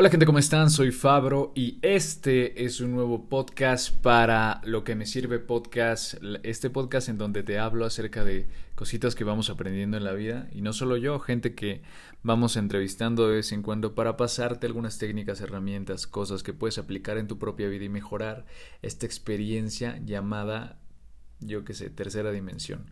Hola 0.00 0.10
gente, 0.10 0.26
¿cómo 0.26 0.38
están? 0.38 0.70
Soy 0.70 0.92
Fabro 0.92 1.50
y 1.56 1.80
este 1.82 2.64
es 2.64 2.80
un 2.80 2.92
nuevo 2.92 3.28
podcast 3.28 3.92
para 3.92 4.60
lo 4.64 4.84
que 4.84 4.94
me 4.94 5.06
sirve 5.06 5.40
podcast, 5.40 6.14
este 6.44 6.70
podcast 6.70 7.08
en 7.08 7.18
donde 7.18 7.42
te 7.42 7.58
hablo 7.58 7.84
acerca 7.84 8.24
de 8.24 8.46
cositas 8.76 9.16
que 9.16 9.24
vamos 9.24 9.50
aprendiendo 9.50 9.96
en 9.96 10.04
la 10.04 10.12
vida 10.12 10.48
y 10.52 10.62
no 10.62 10.72
solo 10.72 10.96
yo, 10.96 11.18
gente 11.18 11.56
que 11.56 11.82
vamos 12.22 12.56
entrevistando 12.56 13.26
de 13.28 13.34
vez 13.36 13.50
en 13.50 13.62
cuando 13.62 13.96
para 13.96 14.16
pasarte 14.16 14.66
algunas 14.66 14.98
técnicas, 14.98 15.40
herramientas, 15.40 16.06
cosas 16.06 16.44
que 16.44 16.52
puedes 16.52 16.78
aplicar 16.78 17.18
en 17.18 17.26
tu 17.26 17.38
propia 17.38 17.66
vida 17.66 17.84
y 17.84 17.88
mejorar 17.88 18.46
esta 18.82 19.04
experiencia 19.04 20.00
llamada, 20.04 20.78
yo 21.40 21.64
qué 21.64 21.74
sé, 21.74 21.90
tercera 21.90 22.30
dimensión. 22.30 22.86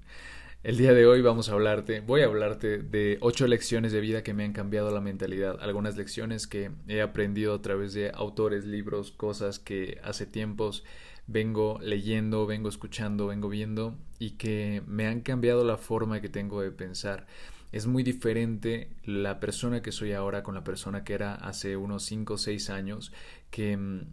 El 0.62 0.78
día 0.78 0.92
de 0.94 1.06
hoy 1.06 1.22
vamos 1.22 1.48
a 1.48 1.52
hablarte, 1.52 2.00
voy 2.00 2.22
a 2.22 2.24
hablarte 2.24 2.78
de 2.78 3.18
ocho 3.20 3.46
lecciones 3.46 3.92
de 3.92 4.00
vida 4.00 4.24
que 4.24 4.34
me 4.34 4.44
han 4.44 4.52
cambiado 4.52 4.90
la 4.90 5.00
mentalidad, 5.00 5.58
algunas 5.60 5.96
lecciones 5.96 6.48
que 6.48 6.72
he 6.88 7.02
aprendido 7.02 7.54
a 7.54 7.62
través 7.62 7.94
de 7.94 8.10
autores, 8.12 8.64
libros, 8.64 9.12
cosas 9.12 9.60
que 9.60 10.00
hace 10.02 10.26
tiempos 10.26 10.82
vengo 11.28 11.78
leyendo, 11.80 12.46
vengo 12.46 12.68
escuchando, 12.68 13.28
vengo 13.28 13.48
viendo 13.48 13.96
y 14.18 14.32
que 14.32 14.82
me 14.86 15.06
han 15.06 15.20
cambiado 15.20 15.64
la 15.64 15.76
forma 15.76 16.20
que 16.20 16.28
tengo 16.28 16.62
de 16.62 16.72
pensar. 16.72 17.26
Es 17.72 17.86
muy 17.86 18.02
diferente 18.02 18.90
la 19.04 19.38
persona 19.38 19.82
que 19.82 19.92
soy 19.92 20.12
ahora 20.12 20.42
con 20.42 20.54
la 20.54 20.64
persona 20.64 21.04
que 21.04 21.14
era 21.14 21.34
hace 21.34 21.76
unos 21.76 22.04
cinco 22.04 22.34
o 22.34 22.38
seis 22.38 22.70
años 22.70 23.12
que 23.50 23.76
mm, 23.76 24.06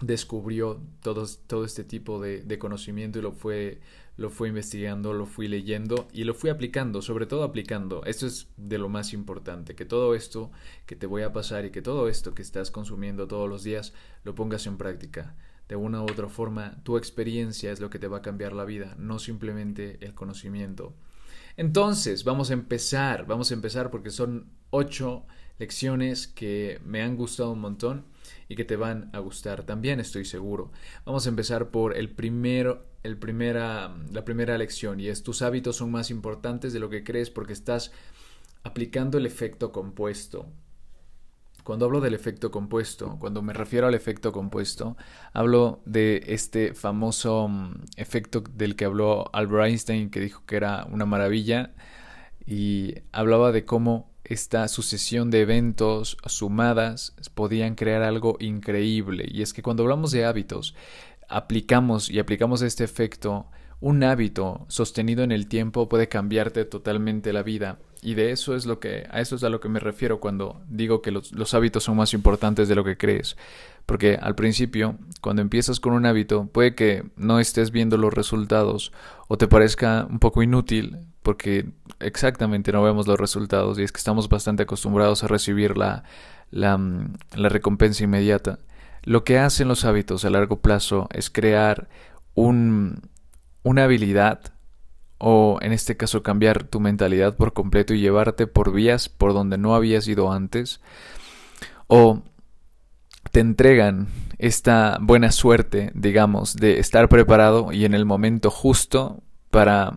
descubrió 0.00 0.80
todo, 1.02 1.24
todo 1.46 1.64
este 1.64 1.84
tipo 1.84 2.20
de, 2.20 2.42
de 2.42 2.58
conocimiento 2.58 3.18
y 3.18 3.22
lo 3.22 3.32
fue 3.32 3.80
lo 4.16 4.30
fui 4.30 4.48
investigando, 4.48 5.12
lo 5.12 5.26
fui 5.26 5.48
leyendo 5.48 6.08
y 6.12 6.24
lo 6.24 6.34
fui 6.34 6.50
aplicando, 6.50 7.02
sobre 7.02 7.26
todo 7.26 7.42
aplicando. 7.42 8.04
Esto 8.04 8.26
es 8.26 8.48
de 8.56 8.78
lo 8.78 8.88
más 8.88 9.12
importante, 9.12 9.74
que 9.74 9.84
todo 9.84 10.14
esto 10.14 10.52
que 10.86 10.96
te 10.96 11.06
voy 11.06 11.22
a 11.22 11.32
pasar 11.32 11.64
y 11.64 11.70
que 11.70 11.82
todo 11.82 12.08
esto 12.08 12.34
que 12.34 12.42
estás 12.42 12.70
consumiendo 12.70 13.26
todos 13.26 13.48
los 13.48 13.64
días 13.64 13.92
lo 14.22 14.34
pongas 14.34 14.66
en 14.66 14.76
práctica. 14.76 15.34
De 15.68 15.76
una 15.76 16.02
u 16.02 16.04
otra 16.04 16.28
forma, 16.28 16.82
tu 16.84 16.96
experiencia 16.96 17.72
es 17.72 17.80
lo 17.80 17.90
que 17.90 17.98
te 17.98 18.06
va 18.06 18.18
a 18.18 18.22
cambiar 18.22 18.52
la 18.52 18.64
vida, 18.64 18.94
no 18.98 19.18
simplemente 19.18 19.98
el 20.00 20.14
conocimiento. 20.14 20.94
Entonces, 21.56 22.24
vamos 22.24 22.50
a 22.50 22.54
empezar, 22.54 23.26
vamos 23.26 23.50
a 23.50 23.54
empezar 23.54 23.90
porque 23.90 24.10
son 24.10 24.50
ocho 24.70 25.24
lecciones 25.58 26.26
que 26.28 26.80
me 26.84 27.02
han 27.02 27.16
gustado 27.16 27.52
un 27.52 27.60
montón 27.60 28.04
y 28.48 28.56
que 28.56 28.64
te 28.64 28.76
van 28.76 29.10
a 29.12 29.18
gustar 29.18 29.64
también, 29.64 30.00
estoy 30.00 30.24
seguro. 30.24 30.72
Vamos 31.04 31.26
a 31.26 31.28
empezar 31.28 31.70
por 31.70 31.96
el 31.96 32.10
primero 32.10 32.82
el 33.04 33.18
primera, 33.18 33.94
la 34.10 34.24
primera 34.24 34.56
lección 34.58 34.98
y 34.98 35.08
es 35.08 35.22
tus 35.22 35.42
hábitos 35.42 35.76
son 35.76 35.90
más 35.92 36.10
importantes 36.10 36.72
de 36.72 36.80
lo 36.80 36.88
que 36.88 37.04
crees 37.04 37.30
porque 37.30 37.52
estás 37.52 37.92
aplicando 38.64 39.18
el 39.18 39.26
efecto 39.26 39.70
compuesto. 39.70 40.46
Cuando 41.62 41.86
hablo 41.86 42.00
del 42.00 42.14
efecto 42.14 42.50
compuesto, 42.50 43.16
cuando 43.18 43.40
me 43.40 43.52
refiero 43.52 43.86
al 43.86 43.94
efecto 43.94 44.32
compuesto, 44.32 44.96
hablo 45.32 45.82
de 45.86 46.22
este 46.26 46.74
famoso 46.74 47.48
mm, 47.48 47.84
efecto 47.96 48.42
del 48.52 48.74
que 48.76 48.84
habló 48.84 49.30
Albert 49.32 49.68
Einstein, 49.68 50.10
que 50.10 50.20
dijo 50.20 50.44
que 50.46 50.56
era 50.56 50.86
una 50.90 51.06
maravilla, 51.06 51.72
y 52.46 52.96
hablaba 53.12 53.50
de 53.50 53.64
cómo 53.64 54.13
esta 54.24 54.66
sucesión 54.68 55.30
de 55.30 55.42
eventos 55.42 56.16
sumadas 56.26 57.14
podían 57.34 57.74
crear 57.74 58.02
algo 58.02 58.36
increíble. 58.40 59.26
Y 59.30 59.42
es 59.42 59.52
que 59.52 59.62
cuando 59.62 59.82
hablamos 59.82 60.10
de 60.12 60.24
hábitos, 60.24 60.74
aplicamos 61.28 62.10
y 62.10 62.18
aplicamos 62.18 62.62
este 62.62 62.84
efecto, 62.84 63.46
un 63.80 64.02
hábito 64.02 64.64
sostenido 64.68 65.24
en 65.24 65.32
el 65.32 65.46
tiempo 65.46 65.88
puede 65.88 66.08
cambiarte 66.08 66.64
totalmente 66.64 67.32
la 67.32 67.42
vida. 67.42 67.78
Y 68.00 68.14
de 68.14 68.32
eso 68.32 68.54
es 68.54 68.66
lo 68.66 68.80
que, 68.80 69.06
a 69.10 69.20
eso 69.20 69.36
es 69.36 69.44
a 69.44 69.50
lo 69.50 69.60
que 69.60 69.68
me 69.68 69.80
refiero 69.80 70.20
cuando 70.20 70.62
digo 70.68 71.02
que 71.02 71.10
los, 71.10 71.32
los 71.32 71.54
hábitos 71.54 71.84
son 71.84 71.96
más 71.96 72.14
importantes 72.14 72.68
de 72.68 72.74
lo 72.74 72.84
que 72.84 72.96
crees. 72.96 73.36
Porque 73.86 74.16
al 74.20 74.34
principio, 74.34 74.96
cuando 75.20 75.42
empiezas 75.42 75.80
con 75.80 75.92
un 75.92 76.06
hábito, 76.06 76.46
puede 76.46 76.74
que 76.74 77.04
no 77.16 77.40
estés 77.40 77.70
viendo 77.70 77.98
los 77.98 78.12
resultados 78.12 78.92
o 79.28 79.36
te 79.36 79.48
parezca 79.48 80.06
un 80.08 80.18
poco 80.18 80.42
inútil 80.42 80.98
porque 81.24 81.70
exactamente 82.00 82.70
no 82.70 82.82
vemos 82.82 83.06
los 83.06 83.18
resultados 83.18 83.78
y 83.78 83.82
es 83.82 83.92
que 83.92 83.98
estamos 83.98 84.28
bastante 84.28 84.64
acostumbrados 84.64 85.24
a 85.24 85.26
recibir 85.26 85.76
la, 85.78 86.04
la, 86.50 86.78
la 87.34 87.48
recompensa 87.48 88.04
inmediata. 88.04 88.58
Lo 89.02 89.24
que 89.24 89.38
hacen 89.38 89.66
los 89.66 89.86
hábitos 89.86 90.24
a 90.26 90.30
largo 90.30 90.60
plazo 90.60 91.08
es 91.12 91.30
crear 91.30 91.88
un, 92.34 93.08
una 93.62 93.84
habilidad 93.84 94.52
o 95.16 95.58
en 95.62 95.72
este 95.72 95.96
caso 95.96 96.22
cambiar 96.22 96.64
tu 96.64 96.78
mentalidad 96.78 97.34
por 97.36 97.54
completo 97.54 97.94
y 97.94 98.00
llevarte 98.00 98.46
por 98.46 98.70
vías 98.70 99.08
por 99.08 99.32
donde 99.32 99.56
no 99.56 99.74
habías 99.74 100.06
ido 100.06 100.30
antes 100.30 100.82
o 101.86 102.22
te 103.32 103.40
entregan 103.40 104.08
esta 104.36 104.98
buena 105.00 105.32
suerte, 105.32 105.90
digamos, 105.94 106.54
de 106.56 106.80
estar 106.80 107.08
preparado 107.08 107.72
y 107.72 107.86
en 107.86 107.94
el 107.94 108.04
momento 108.04 108.50
justo 108.50 109.22
para 109.50 109.94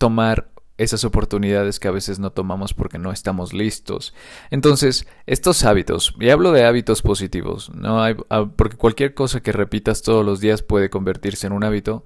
tomar 0.00 0.48
esas 0.78 1.04
oportunidades 1.04 1.78
que 1.78 1.88
a 1.88 1.90
veces 1.90 2.18
no 2.18 2.32
tomamos 2.32 2.72
porque 2.72 2.98
no 2.98 3.12
estamos 3.12 3.52
listos. 3.52 4.14
Entonces, 4.50 5.06
estos 5.26 5.62
hábitos, 5.64 6.14
y 6.18 6.30
hablo 6.30 6.52
de 6.52 6.64
hábitos 6.64 7.02
positivos, 7.02 7.70
no 7.74 8.02
ah, 8.02 8.50
porque 8.56 8.78
cualquier 8.78 9.12
cosa 9.12 9.42
que 9.42 9.52
repitas 9.52 10.00
todos 10.00 10.24
los 10.24 10.40
días 10.40 10.62
puede 10.62 10.88
convertirse 10.88 11.46
en 11.46 11.52
un 11.52 11.64
hábito 11.64 12.02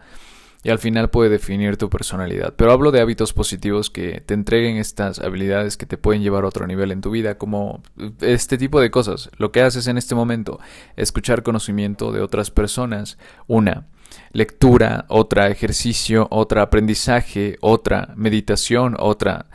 y 0.64 0.70
al 0.70 0.78
final 0.78 1.10
puede 1.10 1.28
definir 1.28 1.76
tu 1.76 1.91
personalidad. 1.91 2.54
Pero 2.56 2.72
hablo 2.72 2.91
de 2.91 3.00
hábitos 3.00 3.34
positivos 3.34 3.91
que 3.91 4.22
te 4.22 4.32
entreguen 4.32 4.78
estas 4.78 5.19
habilidades 5.19 5.76
que 5.76 5.84
te 5.84 5.98
pueden 5.98 6.22
llevar 6.22 6.44
a 6.44 6.48
otro 6.48 6.66
nivel 6.66 6.91
en 6.91 7.02
tu 7.02 7.10
vida, 7.10 7.36
como 7.36 7.82
este 8.20 8.56
tipo 8.56 8.80
de 8.80 8.91
cosas. 8.91 9.30
Lo 9.36 9.52
que 9.52 9.60
haces 9.60 9.86
en 9.86 9.98
este 9.98 10.14
momento, 10.14 10.58
escuchar 10.97 11.42
conocimiento 11.42 12.12
de 12.12 12.22
otras 12.22 12.50
personas, 12.50 13.19
una 13.47 13.88
lectura, 14.32 15.04
otra 15.08 15.48
ejercicio, 15.48 16.28
otra 16.30 16.62
aprendizaje, 16.62 17.58
otra 17.60 18.14
meditación, 18.16 18.96
otra 18.98 19.46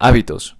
hábitos, 0.00 0.56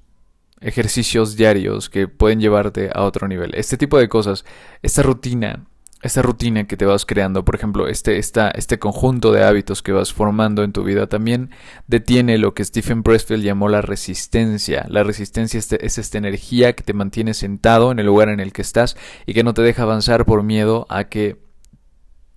ejercicios 0.60 1.34
diarios 1.34 1.90
que 1.90 2.06
pueden 2.06 2.40
llevarte 2.40 2.90
a 2.94 3.02
otro 3.02 3.26
nivel. 3.26 3.54
Este 3.56 3.76
tipo 3.76 3.98
de 3.98 4.08
cosas, 4.08 4.44
esta 4.82 5.02
rutina, 5.02 5.66
esta 6.02 6.22
rutina 6.22 6.66
que 6.66 6.76
te 6.76 6.86
vas 6.86 7.04
creando, 7.04 7.44
por 7.44 7.54
ejemplo, 7.54 7.86
este, 7.86 8.18
este 8.18 8.78
conjunto 8.78 9.32
de 9.32 9.44
hábitos 9.44 9.82
que 9.82 9.92
vas 9.92 10.12
formando 10.12 10.62
en 10.62 10.72
tu 10.72 10.82
vida 10.82 11.08
también 11.08 11.50
detiene 11.88 12.38
lo 12.38 12.54
que 12.54 12.64
Stephen 12.64 13.02
Pressfield 13.02 13.44
llamó 13.44 13.68
la 13.68 13.82
resistencia. 13.82 14.86
La 14.88 15.02
resistencia 15.02 15.58
es, 15.58 15.70
es 15.72 15.98
esta 15.98 16.18
energía 16.18 16.74
que 16.74 16.84
te 16.84 16.94
mantiene 16.94 17.34
sentado 17.34 17.92
en 17.92 17.98
el 17.98 18.06
lugar 18.06 18.30
en 18.30 18.40
el 18.40 18.52
que 18.52 18.62
estás 18.62 18.96
y 19.26 19.34
que 19.34 19.44
no 19.44 19.52
te 19.52 19.62
deja 19.62 19.82
avanzar 19.82 20.24
por 20.24 20.42
miedo 20.42 20.86
a 20.88 21.04
que 21.04 21.42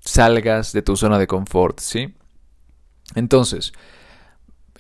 salgas 0.01 0.73
de 0.73 0.81
tu 0.81 0.97
zona 0.97 1.17
de 1.17 1.27
confort, 1.27 1.79
¿sí? 1.79 2.15
Entonces, 3.15 3.71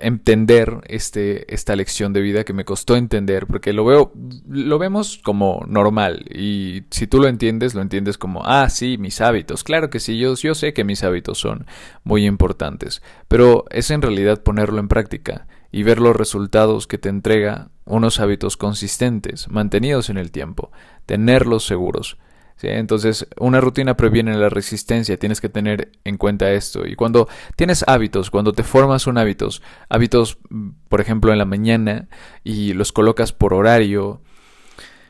entender 0.03 0.81
este, 0.87 1.51
esta 1.53 1.75
lección 1.75 2.13
de 2.13 2.21
vida 2.21 2.43
que 2.43 2.53
me 2.53 2.65
costó 2.65 2.95
entender, 2.95 3.47
porque 3.47 3.73
lo 3.73 3.85
veo, 3.85 4.11
lo 4.47 4.77
vemos 4.79 5.19
como 5.23 5.63
normal, 5.67 6.25
y 6.29 6.83
si 6.91 7.07
tú 7.07 7.19
lo 7.19 7.27
entiendes, 7.27 7.73
lo 7.73 7.81
entiendes 7.81 8.17
como, 8.17 8.43
ah, 8.45 8.69
sí, 8.69 8.97
mis 8.97 9.21
hábitos, 9.21 9.63
claro 9.63 9.89
que 9.89 9.99
sí, 9.99 10.17
yo, 10.17 10.35
yo 10.35 10.55
sé 10.55 10.73
que 10.73 10.83
mis 10.83 11.03
hábitos 11.03 11.39
son 11.39 11.65
muy 12.03 12.25
importantes, 12.25 13.01
pero 13.27 13.65
es 13.69 13.91
en 13.91 14.01
realidad 14.01 14.43
ponerlo 14.43 14.79
en 14.79 14.87
práctica 14.87 15.47
y 15.71 15.83
ver 15.83 15.99
los 15.99 16.15
resultados 16.15 16.85
que 16.85 16.97
te 16.97 17.09
entrega 17.09 17.69
unos 17.85 18.19
hábitos 18.19 18.57
consistentes, 18.57 19.49
mantenidos 19.49 20.09
en 20.09 20.17
el 20.17 20.31
tiempo, 20.31 20.71
tenerlos 21.05 21.65
seguros, 21.65 22.17
entonces, 22.63 23.27
una 23.39 23.61
rutina 23.61 23.95
previene 23.97 24.35
la 24.37 24.49
resistencia, 24.49 25.17
tienes 25.17 25.41
que 25.41 25.49
tener 25.49 25.91
en 26.03 26.17
cuenta 26.17 26.51
esto. 26.51 26.85
Y 26.85 26.95
cuando 26.95 27.27
tienes 27.55 27.83
hábitos, 27.87 28.29
cuando 28.29 28.53
te 28.53 28.63
formas 28.63 29.07
un 29.07 29.17
hábitos, 29.17 29.61
hábitos, 29.89 30.37
por 30.89 31.01
ejemplo, 31.01 31.31
en 31.31 31.37
la 31.37 31.45
mañana, 31.45 32.07
y 32.43 32.73
los 32.73 32.91
colocas 32.91 33.33
por 33.33 33.53
horario, 33.53 34.21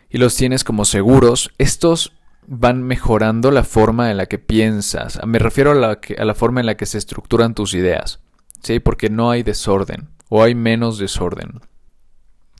y 0.09 0.17
los 0.17 0.35
tienes 0.35 0.63
como 0.63 0.85
seguros, 0.85 1.51
estos 1.57 2.13
van 2.45 2.83
mejorando 2.83 3.51
la 3.51 3.63
forma 3.63 4.11
en 4.11 4.17
la 4.17 4.25
que 4.25 4.39
piensas. 4.39 5.19
Me 5.25 5.39
refiero 5.39 5.71
a 5.71 5.75
la, 5.75 5.99
a 6.17 6.25
la 6.25 6.35
forma 6.35 6.59
en 6.59 6.65
la 6.65 6.77
que 6.77 6.85
se 6.85 6.97
estructuran 6.97 7.55
tus 7.55 7.73
ideas, 7.73 8.19
¿sí? 8.61 8.79
Porque 8.79 9.09
no 9.09 9.31
hay 9.31 9.43
desorden, 9.43 10.09
o 10.29 10.43
hay 10.43 10.55
menos 10.55 10.97
desorden. 10.97 11.61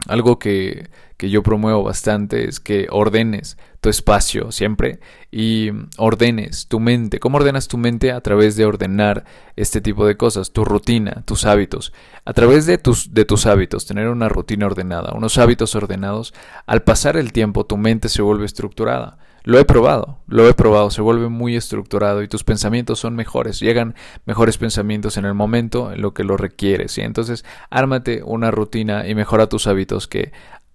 Algo 0.07 0.38
que, 0.39 0.89
que 1.23 1.29
yo 1.29 1.41
promuevo 1.41 1.83
bastante 1.83 2.49
es 2.49 2.59
que 2.59 2.87
ordenes 2.89 3.57
tu 3.79 3.87
espacio 3.87 4.51
siempre 4.51 4.99
y 5.31 5.69
ordenes 5.97 6.67
tu 6.67 6.81
mente. 6.81 7.21
¿Cómo 7.21 7.37
ordenas 7.37 7.69
tu 7.69 7.77
mente? 7.77 8.11
A 8.11 8.19
través 8.19 8.57
de 8.57 8.65
ordenar 8.65 9.23
este 9.55 9.79
tipo 9.79 10.05
de 10.05 10.17
cosas, 10.17 10.51
tu 10.51 10.65
rutina, 10.65 11.23
tus 11.23 11.45
hábitos. 11.45 11.93
A 12.25 12.33
través 12.33 12.65
de 12.65 12.77
tus, 12.77 13.13
de 13.13 13.23
tus 13.23 13.45
hábitos, 13.45 13.85
tener 13.85 14.09
una 14.09 14.27
rutina 14.27 14.65
ordenada, 14.65 15.13
unos 15.15 15.37
hábitos 15.37 15.75
ordenados, 15.75 16.33
al 16.65 16.83
pasar 16.83 17.15
el 17.15 17.31
tiempo 17.31 17.65
tu 17.65 17.77
mente 17.77 18.09
se 18.09 18.21
vuelve 18.21 18.43
estructurada. 18.43 19.17
Lo 19.45 19.59
he 19.59 19.65
probado, 19.65 20.19
lo 20.27 20.47
he 20.47 20.53
probado, 20.53 20.89
se 20.89 21.01
vuelve 21.01 21.27
muy 21.27 21.57
estructurado 21.57 22.23
y 22.23 22.29
tus 22.29 22.45
pensamientos 22.45 22.99
son 22.99 23.13
mejores, 23.15 23.59
llegan 23.59 23.93
mejores 24.25 24.57
pensamientos 24.57 25.17
en 25.17 25.25
el 25.25 25.33
momento 25.33 25.91
en 25.91 26.01
lo 26.01 26.13
que 26.13 26.23
lo 26.23 26.37
requieres. 26.37 26.97
Y 26.97 27.01
entonces, 27.01 27.43
ármate 27.69 28.23
una 28.23 28.51
rutina 28.51 29.05
y 29.05 29.15
mejora 29.15 29.47
tus 29.47 29.67
hábitos 29.67 30.07
que 30.07 30.31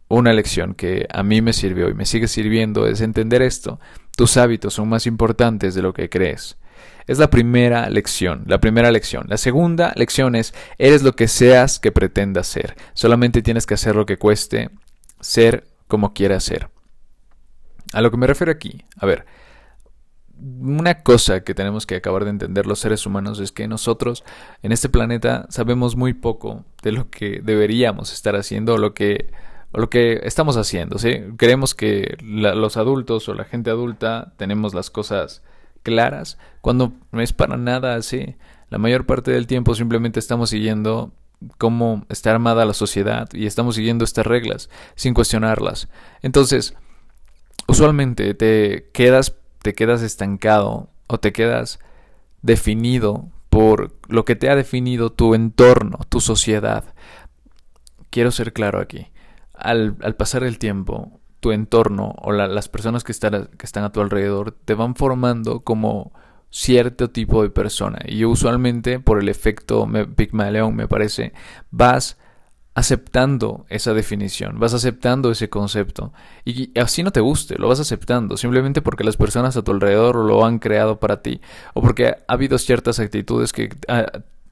una 0.08 0.32
lección 0.32 0.74
que 0.74 1.06
a 1.12 1.22
mí 1.22 1.42
me 1.42 1.52
sirvió 1.52 1.88
y 1.88 1.94
me 1.94 2.06
sigue 2.06 2.28
sirviendo 2.28 2.86
es 2.86 3.00
entender 3.00 3.42
esto. 3.42 3.78
Tus 4.16 4.36
hábitos 4.36 4.74
son 4.74 4.88
más 4.88 5.06
importantes 5.06 5.74
de 5.74 5.82
lo 5.82 5.92
que 5.92 6.08
crees. 6.08 6.56
Es 7.06 7.18
la 7.18 7.30
primera 7.30 7.88
lección, 7.88 8.44
la 8.46 8.58
primera 8.58 8.90
lección. 8.90 9.26
La 9.28 9.36
segunda 9.36 9.92
lección 9.96 10.34
es, 10.34 10.54
eres 10.78 11.02
lo 11.02 11.14
que 11.14 11.28
seas 11.28 11.78
que 11.78 11.92
pretendas 11.92 12.46
ser. 12.46 12.76
Solamente 12.94 13.42
tienes 13.42 13.66
que 13.66 13.74
hacer 13.74 13.96
lo 13.96 14.06
que 14.06 14.18
cueste 14.18 14.70
ser 15.20 15.66
como 15.86 16.12
quieras 16.12 16.44
ser. 16.44 16.68
A 17.92 18.02
lo 18.02 18.10
que 18.10 18.18
me 18.18 18.26
refiero 18.26 18.52
aquí, 18.52 18.84
a 18.98 19.06
ver, 19.06 19.24
una 20.38 21.02
cosa 21.02 21.42
que 21.42 21.54
tenemos 21.54 21.86
que 21.86 21.96
acabar 21.96 22.24
de 22.24 22.30
entender 22.30 22.66
los 22.66 22.78
seres 22.78 23.06
humanos 23.06 23.40
es 23.40 23.50
que 23.50 23.66
nosotros 23.66 24.24
en 24.62 24.72
este 24.72 24.88
planeta 24.88 25.46
sabemos 25.48 25.96
muy 25.96 26.12
poco 26.12 26.64
de 26.82 26.92
lo 26.92 27.10
que 27.10 27.40
deberíamos 27.42 28.12
estar 28.12 28.36
haciendo 28.36 28.76
lo 28.76 28.94
que, 28.94 29.30
lo 29.72 29.90
que 29.90 30.20
estamos 30.24 30.56
haciendo. 30.56 30.98
¿sí? 30.98 31.20
Creemos 31.36 31.74
que 31.74 32.16
los 32.22 32.76
adultos 32.76 33.28
o 33.28 33.34
la 33.34 33.44
gente 33.44 33.70
adulta 33.70 34.32
tenemos 34.36 34.74
las 34.74 34.90
cosas 34.90 35.42
claras 35.82 36.38
cuando 36.60 36.92
no 37.12 37.20
es 37.20 37.32
para 37.32 37.56
nada 37.56 37.94
así. 37.94 38.36
La 38.70 38.78
mayor 38.78 39.06
parte 39.06 39.30
del 39.30 39.46
tiempo 39.46 39.74
simplemente 39.74 40.18
estamos 40.18 40.50
siguiendo 40.50 41.12
cómo 41.56 42.04
está 42.08 42.30
armada 42.30 42.64
la 42.64 42.74
sociedad 42.74 43.28
y 43.32 43.46
estamos 43.46 43.76
siguiendo 43.76 44.04
estas 44.04 44.26
reglas 44.26 44.70
sin 44.94 45.14
cuestionarlas. 45.14 45.88
Entonces, 46.22 46.74
usualmente 47.66 48.34
te 48.34 48.90
quedas, 48.92 49.36
te 49.62 49.74
quedas 49.74 50.02
estancado 50.02 50.90
o 51.06 51.18
te 51.18 51.32
quedas 51.32 51.78
definido 52.42 53.28
por 53.48 53.96
lo 54.08 54.24
que 54.24 54.36
te 54.36 54.50
ha 54.50 54.56
definido 54.56 55.10
tu 55.10 55.34
entorno, 55.34 55.98
tu 56.08 56.20
sociedad. 56.20 56.84
Quiero 58.10 58.30
ser 58.30 58.52
claro 58.52 58.80
aquí. 58.80 59.08
Al, 59.58 59.96
pasar 60.16 60.44
el 60.44 60.58
tiempo, 60.58 61.20
tu 61.40 61.52
entorno 61.52 62.14
o 62.18 62.32
las 62.32 62.68
personas 62.68 63.04
que 63.04 63.12
están, 63.12 63.84
a 63.84 63.92
tu 63.92 64.00
alrededor 64.00 64.52
te 64.52 64.74
van 64.74 64.94
formando 64.94 65.60
como 65.60 66.12
cierto 66.50 67.10
tipo 67.10 67.42
de 67.42 67.50
persona. 67.50 67.98
Y 68.06 68.24
usualmente, 68.24 69.00
por 69.00 69.20
el 69.20 69.28
efecto 69.28 69.86
Pygmalion, 70.16 70.74
me 70.74 70.88
parece, 70.88 71.32
vas 71.70 72.18
aceptando 72.78 73.66
esa 73.70 73.92
definición, 73.92 74.60
vas 74.60 74.72
aceptando 74.72 75.32
ese 75.32 75.50
concepto. 75.50 76.12
Y 76.44 76.78
así 76.78 77.02
no 77.02 77.10
te 77.10 77.18
guste, 77.18 77.56
lo 77.58 77.66
vas 77.66 77.80
aceptando, 77.80 78.36
simplemente 78.36 78.82
porque 78.82 79.02
las 79.02 79.16
personas 79.16 79.56
a 79.56 79.62
tu 79.62 79.72
alrededor 79.72 80.14
lo 80.14 80.44
han 80.44 80.60
creado 80.60 81.00
para 81.00 81.20
ti, 81.20 81.40
o 81.74 81.82
porque 81.82 82.06
ha 82.06 82.16
habido 82.28 82.56
ciertas 82.56 83.00
actitudes 83.00 83.52
que 83.52 83.70
ah, 83.88 84.06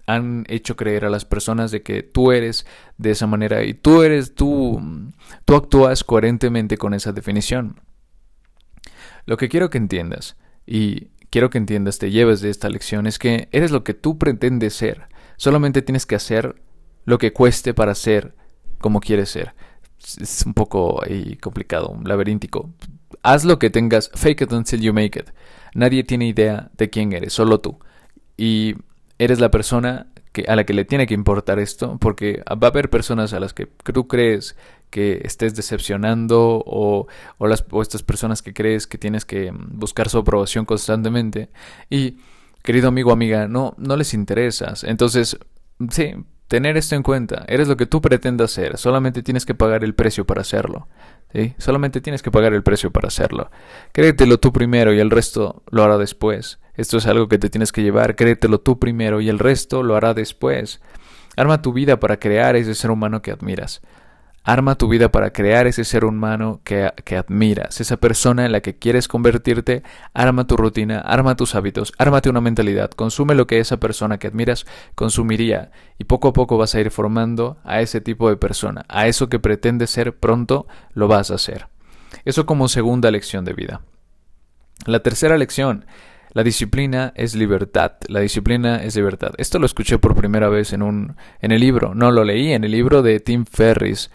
han 0.06 0.44
hecho 0.48 0.76
creer 0.76 1.04
a 1.04 1.10
las 1.10 1.24
personas 1.24 1.70
de 1.70 1.82
que 1.82 2.02
tú 2.02 2.32
eres 2.32 2.66
de 2.96 3.10
esa 3.10 3.26
manera 3.26 3.64
y 3.64 3.74
tú 3.74 4.02
eres 4.02 4.34
tú, 4.34 4.80
tú 5.44 5.54
actúas 5.54 6.04
coherentemente 6.04 6.78
con 6.78 6.94
esa 6.94 7.12
definición. 7.12 7.80
Lo 9.26 9.36
que 9.36 9.48
quiero 9.48 9.70
que 9.70 9.78
entiendas, 9.78 10.36
y 10.64 11.08
quiero 11.30 11.50
que 11.50 11.58
entiendas, 11.58 11.98
te 11.98 12.10
lleves 12.10 12.40
de 12.40 12.50
esta 12.50 12.68
lección, 12.68 13.06
es 13.06 13.18
que 13.18 13.48
eres 13.50 13.72
lo 13.72 13.82
que 13.82 13.94
tú 13.94 14.18
pretendes 14.18 14.74
ser. 14.74 15.08
Solamente 15.36 15.82
tienes 15.82 16.06
que 16.06 16.14
hacer 16.14 16.62
lo 17.04 17.18
que 17.18 17.32
cueste 17.32 17.74
para 17.74 17.94
ser 17.94 18.34
como 18.78 19.00
quieres 19.00 19.30
ser. 19.30 19.54
Es 20.20 20.44
un 20.46 20.54
poco 20.54 21.02
complicado, 21.40 21.88
un 21.88 22.08
laberíntico. 22.08 22.70
Haz 23.22 23.44
lo 23.44 23.58
que 23.58 23.70
tengas, 23.70 24.10
fake 24.14 24.42
it 24.42 24.52
until 24.52 24.80
you 24.80 24.92
make 24.92 25.18
it. 25.18 25.30
Nadie 25.74 26.04
tiene 26.04 26.28
idea 26.28 26.70
de 26.76 26.90
quién 26.90 27.12
eres, 27.12 27.32
solo 27.32 27.60
tú. 27.60 27.78
Y 28.36 28.76
eres 29.18 29.40
la 29.40 29.50
persona 29.50 30.06
que, 30.32 30.44
a 30.48 30.56
la 30.56 30.64
que 30.64 30.74
le 30.74 30.84
tiene 30.84 31.06
que 31.06 31.14
importar 31.14 31.58
esto, 31.58 31.98
porque 31.98 32.42
va 32.50 32.68
a 32.68 32.70
haber 32.70 32.90
personas 32.90 33.32
a 33.32 33.40
las 33.40 33.54
que 33.54 33.66
tú 33.66 34.06
crees 34.06 34.56
que 34.90 35.20
estés 35.24 35.54
decepcionando 35.54 36.62
o, 36.64 37.06
o, 37.38 37.46
las, 37.46 37.64
estas 37.82 38.02
personas 38.02 38.42
que 38.42 38.52
crees 38.52 38.86
que 38.86 38.98
tienes 38.98 39.24
que 39.24 39.52
buscar 39.52 40.08
su 40.08 40.18
aprobación 40.18 40.64
constantemente. 40.64 41.50
Y, 41.90 42.18
querido 42.62 42.88
amigo 42.88 43.12
amiga, 43.12 43.48
no, 43.48 43.74
no 43.78 43.96
les 43.96 44.14
interesas. 44.14 44.84
Entonces, 44.84 45.38
sí, 45.90 46.14
tener 46.48 46.76
esto 46.76 46.94
en 46.94 47.02
cuenta. 47.02 47.44
Eres 47.48 47.68
lo 47.68 47.76
que 47.76 47.86
tú 47.86 48.00
pretendas 48.00 48.50
ser. 48.50 48.78
Solamente 48.78 49.22
tienes 49.22 49.46
que 49.46 49.54
pagar 49.54 49.84
el 49.84 49.94
precio 49.94 50.24
para 50.24 50.40
hacerlo. 50.40 50.88
¿sí? 51.32 51.54
Solamente 51.58 52.00
tienes 52.00 52.22
que 52.22 52.30
pagar 52.30 52.54
el 52.54 52.62
precio 52.62 52.90
para 52.90 53.08
hacerlo. 53.08 53.50
Créetelo 53.92 54.38
tú 54.38 54.52
primero 54.52 54.92
y 54.92 55.00
el 55.00 55.10
resto 55.10 55.62
lo 55.70 55.82
hará 55.82 55.98
después. 55.98 56.58
Esto 56.74 56.98
es 56.98 57.06
algo 57.06 57.28
que 57.28 57.38
te 57.38 57.50
tienes 57.50 57.72
que 57.72 57.82
llevar. 57.82 58.16
Créetelo 58.16 58.60
tú 58.60 58.78
primero 58.78 59.20
y 59.20 59.28
el 59.28 59.38
resto 59.38 59.82
lo 59.82 59.96
hará 59.96 60.14
después. 60.14 60.80
Arma 61.36 61.62
tu 61.62 61.72
vida 61.72 62.00
para 62.00 62.18
crear 62.18 62.56
ese 62.56 62.74
ser 62.74 62.90
humano 62.90 63.22
que 63.22 63.30
admiras. 63.30 63.82
Arma 64.48 64.76
tu 64.76 64.86
vida 64.86 65.10
para 65.10 65.32
crear 65.32 65.66
ese 65.66 65.82
ser 65.82 66.04
humano 66.04 66.60
que, 66.62 66.92
que, 67.04 67.16
admiras, 67.16 67.80
esa 67.80 67.96
persona 67.96 68.46
en 68.46 68.52
la 68.52 68.60
que 68.60 68.78
quieres 68.78 69.08
convertirte. 69.08 69.82
Arma 70.14 70.46
tu 70.46 70.56
rutina, 70.56 71.00
arma 71.00 71.34
tus 71.34 71.56
hábitos, 71.56 71.92
ármate 71.98 72.30
una 72.30 72.40
mentalidad. 72.40 72.92
Consume 72.92 73.34
lo 73.34 73.48
que 73.48 73.58
esa 73.58 73.78
persona 73.78 74.18
que 74.18 74.28
admiras 74.28 74.64
consumiría 74.94 75.72
y 75.98 76.04
poco 76.04 76.28
a 76.28 76.32
poco 76.32 76.58
vas 76.58 76.76
a 76.76 76.80
ir 76.80 76.92
formando 76.92 77.56
a 77.64 77.80
ese 77.80 78.00
tipo 78.00 78.28
de 78.28 78.36
persona. 78.36 78.84
A 78.88 79.08
eso 79.08 79.28
que 79.28 79.40
pretendes 79.40 79.90
ser 79.90 80.14
pronto 80.14 80.68
lo 80.94 81.08
vas 81.08 81.32
a 81.32 81.34
hacer. 81.34 81.66
Eso 82.24 82.46
como 82.46 82.68
segunda 82.68 83.10
lección 83.10 83.44
de 83.44 83.52
vida. 83.52 83.80
La 84.84 85.00
tercera 85.00 85.36
lección. 85.38 85.86
La 86.32 86.44
disciplina 86.44 87.12
es 87.16 87.34
libertad. 87.34 87.94
La 88.06 88.20
disciplina 88.20 88.80
es 88.80 88.94
libertad. 88.94 89.32
Esto 89.38 89.58
lo 89.58 89.66
escuché 89.66 89.98
por 89.98 90.14
primera 90.14 90.48
vez 90.48 90.72
en 90.72 90.82
un 90.82 91.16
en 91.40 91.50
el 91.50 91.60
libro. 91.60 91.96
No 91.96 92.12
lo 92.12 92.22
leí 92.22 92.52
en 92.52 92.62
el 92.62 92.70
libro 92.70 93.02
de 93.02 93.18
Tim 93.18 93.44
Ferris 93.44 94.08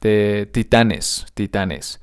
de 0.00 0.48
Titanes, 0.52 1.26
Titanes. 1.34 2.00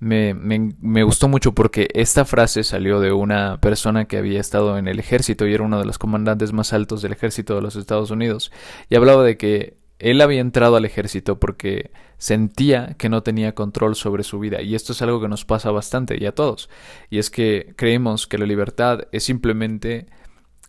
Me, 0.00 0.34
me, 0.34 1.02
gustó 1.02 1.28
mucho 1.28 1.52
porque 1.52 1.88
esta 1.94 2.26
frase 2.26 2.62
salió 2.62 3.00
de 3.00 3.12
una 3.12 3.58
persona 3.60 4.04
que 4.04 4.18
había 4.18 4.38
estado 4.38 4.76
en 4.76 4.86
el 4.86 4.98
ejército 4.98 5.46
y 5.46 5.54
era 5.54 5.64
uno 5.64 5.78
de 5.78 5.86
los 5.86 5.98
comandantes 5.98 6.52
más 6.52 6.74
altos 6.74 7.00
del 7.00 7.12
ejército 7.12 7.54
de 7.54 7.62
los 7.62 7.76
Estados 7.76 8.10
Unidos. 8.10 8.52
Y 8.90 8.96
hablaba 8.96 9.24
de 9.24 9.38
que 9.38 9.78
él 9.98 10.20
había 10.20 10.40
entrado 10.40 10.76
al 10.76 10.84
ejército 10.84 11.40
porque 11.40 11.90
sentía 12.18 12.96
que 12.98 13.08
no 13.08 13.22
tenía 13.22 13.54
control 13.54 13.94
sobre 13.94 14.24
su 14.24 14.38
vida. 14.40 14.60
Y 14.60 14.74
esto 14.74 14.92
es 14.92 15.00
algo 15.00 15.20
que 15.22 15.28
nos 15.28 15.46
pasa 15.46 15.70
bastante 15.70 16.18
y 16.20 16.26
a 16.26 16.34
todos. 16.34 16.68
Y 17.08 17.18
es 17.18 17.30
que 17.30 17.72
creemos 17.76 18.26
que 18.26 18.36
la 18.36 18.46
libertad 18.46 19.02
es 19.12 19.24
simplemente 19.24 20.06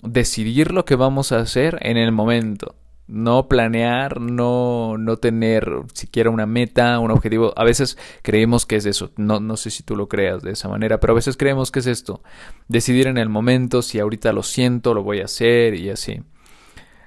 decidir 0.01 0.71
lo 0.71 0.85
que 0.85 0.95
vamos 0.95 1.33
a 1.33 1.39
hacer 1.39 1.77
en 1.81 1.97
el 1.97 2.13
momento 2.13 2.75
no 3.07 3.47
planear, 3.47 4.19
no, 4.19 4.97
no 4.97 5.17
tener 5.17 5.69
siquiera 5.93 6.29
una 6.29 6.45
meta, 6.45 6.99
un 6.99 7.11
objetivo. 7.11 7.53
A 7.55 7.63
veces 7.63 7.97
creemos 8.21 8.65
que 8.65 8.77
es 8.77 8.85
eso. 8.85 9.11
No, 9.15 9.39
no 9.39 9.57
sé 9.57 9.69
si 9.69 9.83
tú 9.83 9.95
lo 9.95 10.07
creas 10.07 10.41
de 10.41 10.51
esa 10.51 10.69
manera, 10.69 10.99
pero 10.99 11.13
a 11.13 11.15
veces 11.15 11.37
creemos 11.37 11.71
que 11.71 11.79
es 11.79 11.87
esto. 11.87 12.21
Decidir 12.67 13.07
en 13.07 13.17
el 13.17 13.29
momento 13.29 13.81
si 13.81 13.99
ahorita 13.99 14.33
lo 14.33 14.43
siento, 14.43 14.93
lo 14.93 15.03
voy 15.03 15.21
a 15.21 15.25
hacer 15.25 15.75
y 15.75 15.89
así. 15.89 16.21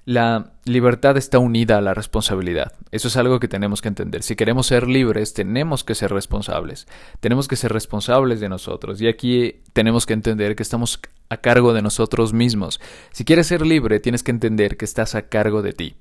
La 0.09 0.53
libertad 0.65 1.19
está 1.19 1.39
unida 1.39 1.77
a 1.77 1.83
la 1.83 1.93
responsabilidad. 1.93 2.73
Eso 2.93 3.09
es 3.09 3.19
algo 3.19 3.41
que 3.41 3.47
tenemos 3.47 3.83
que 3.83 3.89
entender. 3.89 4.23
Si 4.23 4.37
queremos 4.37 4.67
ser 4.67 4.89
libres, 4.89 5.35
tenemos 5.35 5.85
que 5.85 5.95
ser 5.95 6.11
responsables. 6.11 6.89
Tenemos 7.21 7.47
que 7.47 7.57
ser 7.57 7.75
responsables 7.75 8.41
de 8.41 8.49
nosotros. 8.49 9.03
Y 9.03 9.07
aquí 9.07 9.61
tenemos 9.75 10.07
que 10.07 10.15
entender 10.15 10.57
que 10.57 10.63
estamos 10.63 10.99
a 11.29 11.37
cargo 11.37 11.75
de 11.75 11.83
nosotros 11.83 12.33
mismos. 12.33 12.81
Si 13.11 13.27
quieres 13.27 13.49
ser 13.49 13.67
libre, 13.67 14.01
tienes 14.01 14.23
que 14.23 14.31
entender 14.31 14.79
que 14.79 14.87
estás 14.87 15.15
a 15.15 15.29
cargo 15.29 15.61
de 15.61 15.75
ti. 15.75 15.97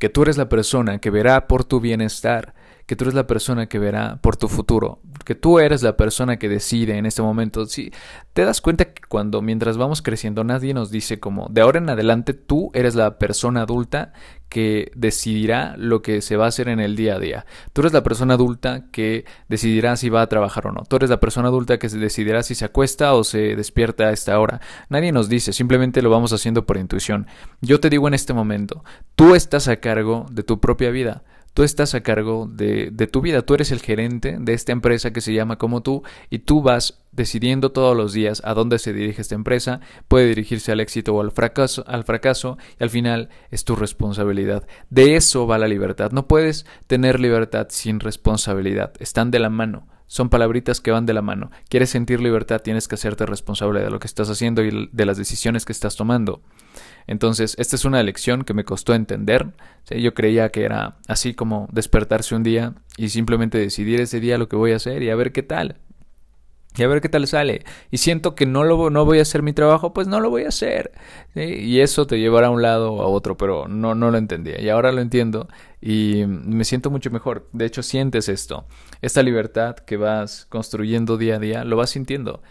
Que 0.00 0.08
tú 0.08 0.22
eres 0.22 0.36
la 0.36 0.48
persona 0.48 0.98
que 0.98 1.10
verá 1.10 1.46
por 1.46 1.62
tu 1.62 1.78
bienestar 1.78 2.55
que 2.86 2.94
tú 2.94 3.04
eres 3.04 3.14
la 3.14 3.26
persona 3.26 3.66
que 3.66 3.78
verá 3.78 4.18
por 4.22 4.36
tu 4.36 4.48
futuro, 4.48 5.00
que 5.24 5.34
tú 5.34 5.58
eres 5.58 5.82
la 5.82 5.96
persona 5.96 6.38
que 6.38 6.48
decide 6.48 6.96
en 6.96 7.04
este 7.04 7.20
momento. 7.20 7.66
Si 7.66 7.92
te 8.32 8.44
das 8.44 8.60
cuenta 8.60 8.86
que 8.86 9.02
cuando 9.08 9.42
mientras 9.42 9.76
vamos 9.76 10.02
creciendo 10.02 10.44
nadie 10.44 10.72
nos 10.72 10.90
dice 10.90 11.18
como 11.18 11.48
de 11.50 11.60
ahora 11.62 11.78
en 11.78 11.90
adelante 11.90 12.32
tú 12.32 12.70
eres 12.74 12.94
la 12.94 13.18
persona 13.18 13.62
adulta 13.62 14.12
que 14.48 14.92
decidirá 14.94 15.74
lo 15.76 16.02
que 16.02 16.22
se 16.22 16.36
va 16.36 16.44
a 16.44 16.48
hacer 16.48 16.68
en 16.68 16.78
el 16.78 16.94
día 16.94 17.16
a 17.16 17.18
día. 17.18 17.46
Tú 17.72 17.82
eres 17.82 17.92
la 17.92 18.04
persona 18.04 18.34
adulta 18.34 18.84
que 18.92 19.24
decidirá 19.48 19.96
si 19.96 20.08
va 20.08 20.22
a 20.22 20.28
trabajar 20.28 20.68
o 20.68 20.72
no. 20.72 20.84
Tú 20.88 20.96
eres 20.96 21.10
la 21.10 21.18
persona 21.18 21.48
adulta 21.48 21.78
que 21.78 21.88
decidirá 21.88 22.44
si 22.44 22.54
se 22.54 22.64
acuesta 22.64 23.14
o 23.14 23.24
se 23.24 23.56
despierta 23.56 24.04
a 24.04 24.12
esta 24.12 24.38
hora. 24.38 24.60
Nadie 24.88 25.10
nos 25.10 25.28
dice, 25.28 25.52
simplemente 25.52 26.02
lo 26.02 26.10
vamos 26.10 26.32
haciendo 26.32 26.64
por 26.64 26.76
intuición. 26.76 27.26
Yo 27.60 27.80
te 27.80 27.90
digo 27.90 28.06
en 28.06 28.14
este 28.14 28.32
momento, 28.32 28.84
tú 29.16 29.34
estás 29.34 29.66
a 29.66 29.76
cargo 29.76 30.26
de 30.30 30.44
tu 30.44 30.60
propia 30.60 30.90
vida. 30.90 31.24
Tú 31.56 31.62
estás 31.62 31.94
a 31.94 32.02
cargo 32.02 32.46
de, 32.52 32.90
de, 32.92 33.06
tu 33.06 33.22
vida, 33.22 33.40
tú 33.40 33.54
eres 33.54 33.72
el 33.72 33.80
gerente 33.80 34.36
de 34.38 34.52
esta 34.52 34.72
empresa 34.72 35.14
que 35.14 35.22
se 35.22 35.32
llama 35.32 35.56
como 35.56 35.82
tú 35.82 36.02
y 36.28 36.40
tú 36.40 36.60
vas 36.60 37.02
decidiendo 37.12 37.72
todos 37.72 37.96
los 37.96 38.12
días 38.12 38.42
a 38.44 38.52
dónde 38.52 38.78
se 38.78 38.92
dirige 38.92 39.22
esta 39.22 39.36
empresa, 39.36 39.80
puede 40.06 40.26
dirigirse 40.26 40.70
al 40.70 40.80
éxito 40.80 41.14
o 41.14 41.22
al 41.22 41.30
fracaso, 41.30 41.82
al 41.86 42.04
fracaso 42.04 42.58
y 42.78 42.84
al 42.84 42.90
final 42.90 43.30
es 43.50 43.64
tu 43.64 43.74
responsabilidad. 43.74 44.68
De 44.90 45.16
eso 45.16 45.46
va 45.46 45.56
la 45.56 45.66
libertad. 45.66 46.10
No 46.10 46.28
puedes 46.28 46.66
tener 46.88 47.20
libertad 47.20 47.68
sin 47.70 48.00
responsabilidad, 48.00 48.92
están 48.98 49.30
de 49.30 49.38
la 49.38 49.48
mano. 49.48 49.88
son 50.08 50.28
palabritas 50.28 50.82
que 50.82 50.90
van 50.90 51.06
de 51.06 51.14
la 51.14 51.22
mano. 51.22 51.50
Quieres 51.70 51.88
sentir 51.88 52.20
libertad, 52.20 52.60
tienes 52.60 52.86
que 52.86 52.96
hacerte 52.96 53.24
responsable 53.24 53.80
de 53.80 53.88
lo 53.88 53.98
que 53.98 54.06
estás 54.06 54.28
haciendo 54.28 54.62
y 54.62 54.90
de 54.92 55.06
las 55.06 55.16
decisiones 55.16 55.64
que 55.64 55.72
estás 55.72 55.96
tomando. 55.96 56.42
Entonces, 57.06 57.54
esta 57.58 57.76
es 57.76 57.84
una 57.84 58.02
lección 58.02 58.42
que 58.42 58.54
me 58.54 58.64
costó 58.64 58.94
entender. 58.94 59.52
Yo 59.88 60.14
creía 60.14 60.50
que 60.50 60.64
era 60.64 60.96
así 61.08 61.34
como 61.34 61.68
despertarse 61.72 62.34
un 62.34 62.42
día 62.42 62.74
y 62.96 63.10
simplemente 63.10 63.58
decidir 63.58 64.00
ese 64.00 64.20
día 64.20 64.38
lo 64.38 64.48
que 64.48 64.56
voy 64.56 64.72
a 64.72 64.76
hacer 64.76 65.02
y 65.02 65.10
a 65.10 65.16
ver 65.16 65.32
qué 65.32 65.42
tal 65.42 65.76
y 66.76 66.82
a 66.82 66.88
ver 66.88 67.00
qué 67.00 67.08
tal 67.08 67.26
sale. 67.26 67.64
Y 67.90 67.98
siento 67.98 68.34
que 68.34 68.46
no, 68.46 68.64
lo, 68.64 68.90
no 68.90 69.04
voy 69.04 69.18
a 69.18 69.22
hacer 69.22 69.42
mi 69.42 69.52
trabajo, 69.52 69.92
pues 69.92 70.06
no 70.06 70.20
lo 70.20 70.30
voy 70.30 70.44
a 70.44 70.48
hacer. 70.48 70.92
Y 71.34 71.80
eso 71.80 72.06
te 72.06 72.18
llevará 72.18 72.48
a 72.48 72.50
un 72.50 72.62
lado 72.62 72.92
o 72.92 73.02
a 73.02 73.06
otro, 73.06 73.36
pero 73.36 73.66
no, 73.68 73.94
no 73.94 74.10
lo 74.10 74.18
entendía. 74.18 74.60
Y 74.60 74.68
ahora 74.68 74.92
lo 74.92 75.00
entiendo 75.00 75.48
y 75.80 76.24
me 76.26 76.64
siento 76.64 76.90
mucho 76.90 77.10
mejor. 77.10 77.48
De 77.52 77.64
hecho, 77.64 77.82
sientes 77.82 78.28
esto. 78.28 78.66
Esta 79.00 79.22
libertad 79.22 79.76
que 79.76 79.96
vas 79.96 80.46
construyendo 80.48 81.16
día 81.16 81.36
a 81.36 81.38
día, 81.38 81.64
lo 81.64 81.76
vas 81.76 81.90
sintiendo. 81.90 82.42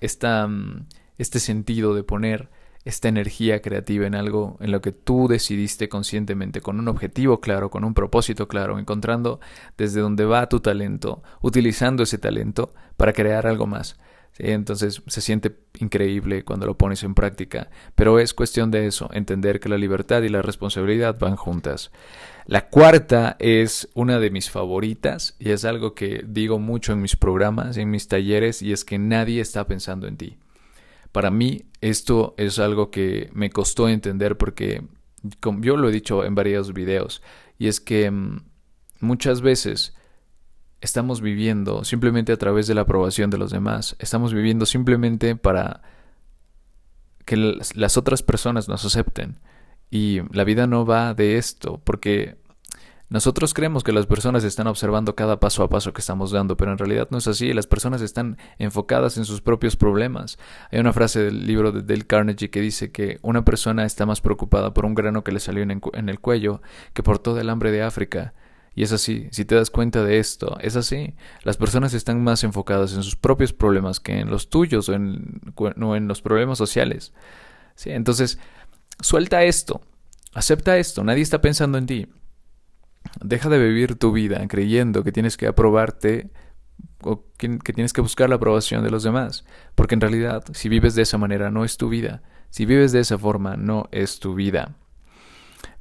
Esta, 0.00 0.46
mm, 0.46 0.86
este 1.18 1.40
sentido 1.40 1.94
de 1.94 2.02
poner 2.02 2.48
esta 2.84 3.08
energía 3.08 3.60
creativa 3.60 4.06
en 4.06 4.14
algo 4.14 4.56
en 4.60 4.72
lo 4.72 4.80
que 4.80 4.92
tú 4.92 5.28
decidiste 5.28 5.88
conscientemente, 5.88 6.60
con 6.60 6.78
un 6.78 6.88
objetivo 6.88 7.40
claro, 7.40 7.70
con 7.70 7.84
un 7.84 7.94
propósito 7.94 8.48
claro, 8.48 8.78
encontrando 8.78 9.40
desde 9.76 10.00
dónde 10.00 10.24
va 10.24 10.48
tu 10.48 10.60
talento, 10.60 11.22
utilizando 11.42 12.02
ese 12.02 12.18
talento 12.18 12.72
para 12.96 13.12
crear 13.12 13.46
algo 13.46 13.66
más. 13.66 13.98
Entonces 14.38 15.02
se 15.06 15.20
siente 15.20 15.54
increíble 15.78 16.44
cuando 16.44 16.64
lo 16.64 16.78
pones 16.78 17.02
en 17.02 17.14
práctica, 17.14 17.68
pero 17.94 18.18
es 18.18 18.32
cuestión 18.32 18.70
de 18.70 18.86
eso, 18.86 19.10
entender 19.12 19.60
que 19.60 19.68
la 19.68 19.76
libertad 19.76 20.22
y 20.22 20.28
la 20.30 20.40
responsabilidad 20.40 21.18
van 21.18 21.36
juntas. 21.36 21.90
La 22.46 22.68
cuarta 22.68 23.36
es 23.38 23.88
una 23.94 24.18
de 24.18 24.30
mis 24.30 24.50
favoritas 24.50 25.36
y 25.38 25.50
es 25.50 25.64
algo 25.64 25.94
que 25.94 26.24
digo 26.26 26.58
mucho 26.58 26.92
en 26.92 27.02
mis 27.02 27.16
programas, 27.16 27.76
en 27.76 27.90
mis 27.90 28.08
talleres, 28.08 28.62
y 28.62 28.72
es 28.72 28.84
que 28.84 28.98
nadie 28.98 29.40
está 29.40 29.66
pensando 29.66 30.06
en 30.06 30.16
ti. 30.16 30.38
Para 31.12 31.30
mí 31.30 31.64
esto 31.80 32.34
es 32.36 32.58
algo 32.58 32.90
que 32.90 33.30
me 33.32 33.50
costó 33.50 33.88
entender 33.88 34.36
porque 34.36 34.82
como 35.40 35.62
yo 35.62 35.76
lo 35.76 35.88
he 35.88 35.92
dicho 35.92 36.24
en 36.24 36.34
varios 36.34 36.72
videos 36.72 37.22
y 37.58 37.68
es 37.68 37.80
que 37.80 38.10
mm, 38.10 38.44
muchas 39.00 39.40
veces 39.40 39.94
estamos 40.80 41.20
viviendo 41.20 41.84
simplemente 41.84 42.32
a 42.32 42.36
través 42.36 42.66
de 42.66 42.74
la 42.74 42.82
aprobación 42.82 43.30
de 43.30 43.38
los 43.38 43.50
demás, 43.50 43.96
estamos 43.98 44.32
viviendo 44.32 44.64
simplemente 44.66 45.36
para 45.36 45.82
que 47.26 47.36
las 47.36 47.96
otras 47.96 48.22
personas 48.22 48.68
nos 48.68 48.84
acepten 48.84 49.40
y 49.90 50.20
la 50.34 50.44
vida 50.44 50.66
no 50.66 50.86
va 50.86 51.14
de 51.14 51.36
esto 51.36 51.80
porque 51.84 52.38
nosotros 53.10 53.54
creemos 53.54 53.84
que 53.84 53.92
las 53.92 54.06
personas 54.06 54.44
están 54.44 54.68
observando 54.68 55.16
cada 55.16 55.40
paso 55.40 55.62
a 55.62 55.68
paso 55.68 55.92
que 55.92 56.00
estamos 56.00 56.30
dando, 56.30 56.56
pero 56.56 56.70
en 56.70 56.78
realidad 56.78 57.08
no 57.10 57.18
es 57.18 57.26
así. 57.26 57.52
Las 57.52 57.66
personas 57.66 58.00
están 58.02 58.38
enfocadas 58.58 59.16
en 59.18 59.24
sus 59.24 59.40
propios 59.40 59.76
problemas. 59.76 60.38
Hay 60.70 60.78
una 60.78 60.92
frase 60.92 61.20
del 61.24 61.46
libro 61.46 61.72
de 61.72 61.82
Dale 61.82 62.06
Carnegie 62.06 62.50
que 62.50 62.60
dice 62.60 62.92
que 62.92 63.18
una 63.22 63.44
persona 63.44 63.84
está 63.84 64.06
más 64.06 64.20
preocupada 64.20 64.72
por 64.72 64.86
un 64.86 64.94
grano 64.94 65.24
que 65.24 65.32
le 65.32 65.40
salió 65.40 65.62
en 65.64 66.08
el 66.08 66.20
cuello 66.20 66.62
que 66.94 67.02
por 67.02 67.18
todo 67.18 67.40
el 67.40 67.50
hambre 67.50 67.72
de 67.72 67.82
África. 67.82 68.32
Y 68.74 68.84
es 68.84 68.92
así, 68.92 69.28
si 69.32 69.44
te 69.44 69.56
das 69.56 69.70
cuenta 69.70 70.04
de 70.04 70.18
esto, 70.18 70.56
es 70.60 70.76
así. 70.76 71.14
Las 71.42 71.56
personas 71.56 71.92
están 71.94 72.22
más 72.22 72.44
enfocadas 72.44 72.94
en 72.94 73.02
sus 73.02 73.16
propios 73.16 73.52
problemas 73.52 73.98
que 73.98 74.20
en 74.20 74.30
los 74.30 74.48
tuyos 74.48 74.88
o 74.88 74.94
en, 74.94 75.40
en 75.76 76.08
los 76.08 76.22
problemas 76.22 76.58
sociales. 76.58 77.12
¿Sí? 77.74 77.90
Entonces, 77.90 78.38
suelta 79.00 79.42
esto, 79.42 79.80
acepta 80.32 80.78
esto, 80.78 81.02
nadie 81.02 81.22
está 81.22 81.40
pensando 81.40 81.78
en 81.78 81.86
ti. 81.86 82.08
Deja 83.22 83.48
de 83.48 83.58
vivir 83.58 83.96
tu 83.96 84.12
vida 84.12 84.46
creyendo 84.48 85.04
que 85.04 85.12
tienes 85.12 85.36
que 85.36 85.46
aprobarte 85.46 86.30
o 87.02 87.24
que, 87.36 87.48
tienes 87.48 87.92
que 87.92 88.00
buscar 88.00 88.28
la 88.28 88.36
aprobación 88.36 88.84
de 88.84 88.90
los 88.90 89.02
demás, 89.02 89.44
porque 89.74 89.94
en 89.94 90.00
realidad 90.00 90.44
si 90.52 90.68
vives 90.68 90.94
de 90.94 91.02
esa 91.02 91.18
manera 91.18 91.50
no 91.50 91.64
es 91.64 91.76
tu 91.76 91.88
vida, 91.88 92.22
si 92.50 92.66
vives 92.66 92.92
de 92.92 93.00
esa 93.00 93.18
forma 93.18 93.56
no 93.56 93.88
es 93.90 94.20
tu 94.20 94.34
vida. 94.34 94.76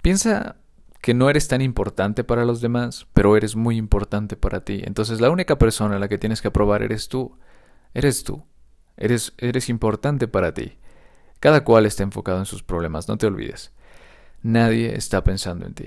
Piensa 0.01 0.55
que 1.01 1.13
no 1.13 1.29
eres 1.29 1.47
tan 1.47 1.61
importante 1.61 2.23
para 2.23 2.45
los 2.45 2.61
demás, 2.61 3.07
pero 3.13 3.37
eres 3.37 3.55
muy 3.55 3.77
importante 3.77 4.35
para 4.35 4.61
ti. 4.63 4.81
Entonces 4.83 5.21
la 5.21 5.29
única 5.29 5.57
persona 5.57 5.95
a 5.95 5.99
la 5.99 6.07
que 6.07 6.17
tienes 6.17 6.41
que 6.41 6.49
aprobar 6.49 6.83
eres 6.83 7.07
tú. 7.07 7.37
Eres 7.93 8.23
tú. 8.23 8.43
Eres, 8.97 9.33
eres 9.37 9.69
importante 9.69 10.27
para 10.27 10.53
ti. 10.53 10.77
Cada 11.39 11.63
cual 11.63 11.85
está 11.85 12.03
enfocado 12.03 12.39
en 12.39 12.45
sus 12.45 12.63
problemas, 12.63 13.07
no 13.07 13.17
te 13.17 13.27
olvides. 13.27 13.71
Nadie 14.41 14.95
está 14.95 15.23
pensando 15.23 15.65
en 15.65 15.73
ti. 15.73 15.85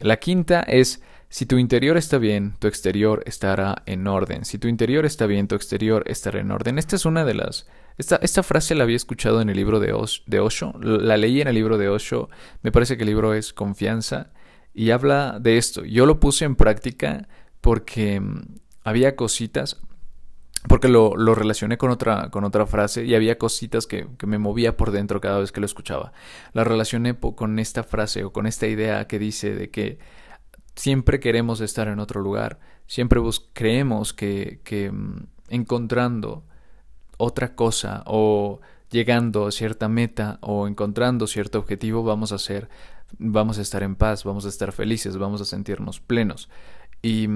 La 0.00 0.16
quinta 0.16 0.60
es, 0.62 1.02
si 1.28 1.46
tu 1.46 1.58
interior 1.58 1.96
está 1.96 2.18
bien, 2.18 2.54
tu 2.58 2.66
exterior 2.66 3.22
estará 3.26 3.82
en 3.86 4.06
orden. 4.06 4.44
Si 4.44 4.58
tu 4.58 4.66
interior 4.66 5.04
está 5.04 5.26
bien, 5.26 5.46
tu 5.46 5.54
exterior 5.54 6.02
estará 6.06 6.40
en 6.40 6.50
orden. 6.50 6.78
Esta 6.78 6.96
es 6.96 7.04
una 7.04 7.24
de 7.24 7.34
las... 7.34 7.68
Esta, 7.98 8.16
esta 8.16 8.42
frase 8.42 8.74
la 8.74 8.84
había 8.84 8.96
escuchado 8.96 9.42
en 9.42 9.50
el 9.50 9.56
libro 9.56 9.78
de, 9.78 9.94
de 10.26 10.40
Osho, 10.40 10.72
la 10.80 11.18
leí 11.18 11.42
en 11.42 11.48
el 11.48 11.54
libro 11.54 11.76
de 11.76 11.90
Osho, 11.90 12.30
me 12.62 12.72
parece 12.72 12.96
que 12.96 13.02
el 13.02 13.10
libro 13.10 13.34
es 13.34 13.52
Confianza 13.52 14.30
y 14.72 14.90
habla 14.90 15.38
de 15.38 15.58
esto. 15.58 15.84
Yo 15.84 16.06
lo 16.06 16.18
puse 16.18 16.46
en 16.46 16.56
práctica 16.56 17.28
porque 17.60 18.18
mm, 18.20 18.40
había 18.84 19.16
cositas, 19.16 19.82
porque 20.68 20.88
lo, 20.88 21.16
lo, 21.16 21.34
relacioné 21.34 21.78
con 21.78 21.90
otra, 21.90 22.30
con 22.30 22.44
otra 22.44 22.66
frase 22.66 23.04
y 23.04 23.14
había 23.14 23.38
cositas 23.38 23.86
que, 23.86 24.06
que, 24.18 24.26
me 24.26 24.38
movía 24.38 24.76
por 24.76 24.90
dentro 24.90 25.20
cada 25.20 25.38
vez 25.38 25.52
que 25.52 25.60
lo 25.60 25.66
escuchaba. 25.66 26.12
La 26.52 26.64
relacioné 26.64 27.18
con 27.18 27.58
esta 27.58 27.82
frase 27.82 28.24
o 28.24 28.32
con 28.32 28.46
esta 28.46 28.66
idea 28.66 29.06
que 29.06 29.18
dice 29.18 29.54
de 29.54 29.70
que 29.70 29.98
siempre 30.74 31.20
queremos 31.20 31.60
estar 31.60 31.88
en 31.88 31.98
otro 31.98 32.20
lugar, 32.20 32.60
siempre 32.86 33.20
creemos 33.52 34.12
que, 34.12 34.60
que 34.64 34.90
mm, 34.90 35.26
encontrando 35.48 36.44
otra 37.16 37.54
cosa 37.54 38.02
o 38.06 38.60
llegando 38.90 39.46
a 39.46 39.52
cierta 39.52 39.88
meta 39.88 40.38
o 40.40 40.66
encontrando 40.66 41.26
cierto 41.26 41.58
objetivo 41.58 42.02
vamos 42.02 42.32
a 42.32 42.38
ser, 42.38 42.68
vamos 43.18 43.58
a 43.58 43.62
estar 43.62 43.82
en 43.82 43.94
paz, 43.94 44.24
vamos 44.24 44.46
a 44.46 44.48
estar 44.48 44.72
felices, 44.72 45.16
vamos 45.16 45.40
a 45.40 45.44
sentirnos 45.44 46.00
plenos. 46.00 46.48
Y, 47.02 47.28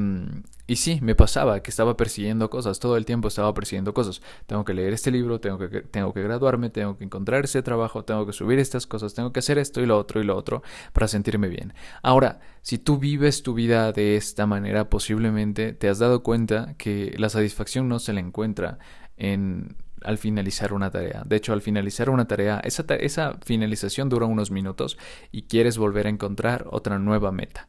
sí, 0.76 0.98
me 1.02 1.14
pasaba 1.14 1.62
que 1.62 1.70
estaba 1.70 1.96
persiguiendo 1.96 2.50
cosas, 2.50 2.78
todo 2.80 2.96
el 2.96 3.04
tiempo 3.06 3.28
estaba 3.28 3.52
persiguiendo 3.54 3.94
cosas. 3.94 4.20
Tengo 4.46 4.64
que 4.64 4.74
leer 4.74 4.92
este 4.92 5.10
libro, 5.10 5.40
tengo 5.40 5.58
que, 5.58 5.68
tengo 5.82 6.12
que 6.12 6.22
graduarme, 6.22 6.70
tengo 6.70 6.96
que 6.96 7.04
encontrar 7.04 7.44
ese 7.44 7.62
trabajo, 7.62 8.04
tengo 8.04 8.26
que 8.26 8.32
subir 8.32 8.58
estas 8.58 8.86
cosas, 8.86 9.14
tengo 9.14 9.32
que 9.32 9.40
hacer 9.40 9.58
esto 9.58 9.80
y 9.80 9.86
lo 9.86 9.98
otro 9.98 10.20
y 10.20 10.24
lo 10.24 10.36
otro 10.36 10.62
para 10.92 11.08
sentirme 11.08 11.48
bien. 11.48 11.72
Ahora, 12.02 12.40
si 12.62 12.78
tú 12.78 12.98
vives 12.98 13.42
tu 13.42 13.54
vida 13.54 13.92
de 13.92 14.16
esta 14.16 14.46
manera, 14.46 14.90
posiblemente 14.90 15.72
te 15.72 15.88
has 15.88 15.98
dado 15.98 16.22
cuenta 16.22 16.74
que 16.76 17.14
la 17.18 17.28
satisfacción 17.28 17.88
no 17.88 17.98
se 17.98 18.12
la 18.12 18.20
encuentra 18.20 18.78
en 19.16 19.76
al 20.02 20.18
finalizar 20.18 20.74
una 20.74 20.90
tarea. 20.90 21.22
De 21.24 21.36
hecho, 21.36 21.54
al 21.54 21.62
finalizar 21.62 22.10
una 22.10 22.26
tarea, 22.26 22.60
esa, 22.62 22.84
esa 22.96 23.38
finalización 23.42 24.10
dura 24.10 24.26
unos 24.26 24.50
minutos 24.50 24.98
y 25.32 25.44
quieres 25.44 25.78
volver 25.78 26.06
a 26.06 26.10
encontrar 26.10 26.66
otra 26.70 26.98
nueva 26.98 27.32
meta 27.32 27.68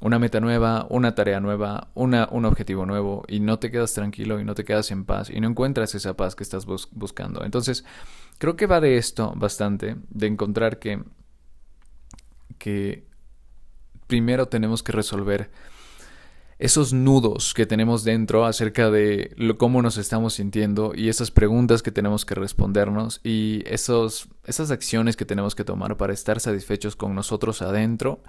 una 0.00 0.18
meta 0.18 0.40
nueva, 0.40 0.86
una 0.90 1.14
tarea 1.14 1.40
nueva, 1.40 1.88
una, 1.94 2.28
un 2.30 2.44
objetivo 2.44 2.86
nuevo 2.86 3.24
y 3.28 3.40
no 3.40 3.58
te 3.58 3.70
quedas 3.70 3.94
tranquilo 3.94 4.40
y 4.40 4.44
no 4.44 4.54
te 4.54 4.64
quedas 4.64 4.90
en 4.90 5.04
paz 5.04 5.30
y 5.30 5.40
no 5.40 5.48
encuentras 5.48 5.94
esa 5.94 6.14
paz 6.16 6.36
que 6.36 6.44
estás 6.44 6.66
buscando. 6.66 7.44
Entonces, 7.44 7.84
creo 8.38 8.56
que 8.56 8.66
va 8.66 8.80
de 8.80 8.96
esto 8.96 9.32
bastante, 9.36 9.96
de 10.10 10.26
encontrar 10.26 10.78
que, 10.78 11.02
que 12.58 13.06
primero 14.06 14.46
tenemos 14.46 14.82
que 14.82 14.92
resolver 14.92 15.50
esos 16.58 16.92
nudos 16.92 17.54
que 17.54 17.66
tenemos 17.66 18.02
dentro 18.02 18.44
acerca 18.44 18.90
de 18.90 19.32
cómo 19.58 19.80
nos 19.80 19.96
estamos 19.96 20.34
sintiendo 20.34 20.92
y 20.94 21.08
esas 21.08 21.30
preguntas 21.30 21.82
que 21.82 21.92
tenemos 21.92 22.24
que 22.24 22.34
respondernos 22.34 23.20
y 23.22 23.62
esos, 23.66 24.28
esas 24.44 24.72
acciones 24.72 25.16
que 25.16 25.24
tenemos 25.24 25.54
que 25.54 25.64
tomar 25.64 25.96
para 25.96 26.12
estar 26.12 26.40
satisfechos 26.40 26.96
con 26.96 27.14
nosotros 27.14 27.62
adentro 27.62 28.22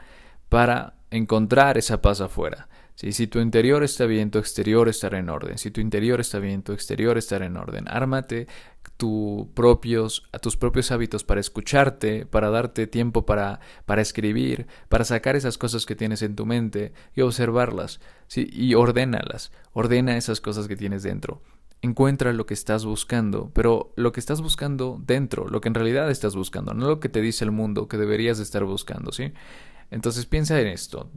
para 0.50 0.96
encontrar 1.12 1.77
esa 1.77 2.01
paz 2.01 2.22
afuera. 2.22 2.68
Si 2.96 3.27
tu 3.27 3.39
interior 3.39 3.82
está 3.82 4.06
bien, 4.06 4.29
tu 4.29 4.39
exterior 4.39 4.89
estará 4.89 5.20
en 5.20 5.29
orden. 5.29 5.58
Si 5.58 5.72
tu 5.72 5.79
interior 5.79 6.20
está 6.20 6.39
bien, 6.39 6.63
tu 6.63 6.74
exterior 6.74 7.18
estará 7.18 7.46
en 7.46 7.56
orden. 7.56 7.86
Ármate 7.88 8.48
tu 9.00 9.50
propios, 9.53 10.27
tus 10.41 10.58
propios 10.58 10.91
hábitos 10.91 11.24
para 11.24 11.39
escucharte, 11.39 12.25
para 12.25 12.50
darte 12.50 12.86
tiempo 12.86 13.25
para, 13.25 13.62
para 13.86 14.01
escribir, 14.01 14.68
para 14.89 15.06
sacar 15.06 15.38
esas 15.38 15.58
cosas 15.58 15.86
que 15.86 15.96
tienes 15.96 16.22
en 16.22 16.36
tu 16.36 16.46
mente 16.46 16.91
y 17.15 17.22
observarlas. 17.22 18.01
¿sí? 18.27 18.50
Y 18.51 18.74
ordénalas. 18.74 19.53
Ordena 19.72 20.18
esas 20.18 20.41
cosas 20.41 20.68
que 20.68 20.75
tienes 20.75 21.01
dentro. 21.01 21.41
Encuentra 21.82 22.34
lo 22.34 22.46
que 22.46 22.53
estás 22.53 22.84
buscando, 22.84 23.50
pero 23.53 23.94
lo 23.96 24.12
que 24.12 24.20
estás 24.20 24.41
buscando 24.41 25.01
dentro, 25.01 25.48
lo 25.48 25.62
que 25.62 25.70
en 25.70 25.75
realidad 25.75 26.12
estás 26.12 26.36
buscando, 26.36 26.74
no 26.74 26.89
lo 26.89 27.00
que 27.00 27.08
te 27.08 27.22
dice 27.22 27.46
el 27.46 27.51
mundo 27.51 27.88
que 27.88 27.96
deberías 27.96 28.39
estar 28.39 28.65
buscando, 28.65 29.13
¿sí? 29.13 29.32
Entonces 29.91 30.25
piensa 30.25 30.60
en 30.60 30.67
esto. 30.67 31.12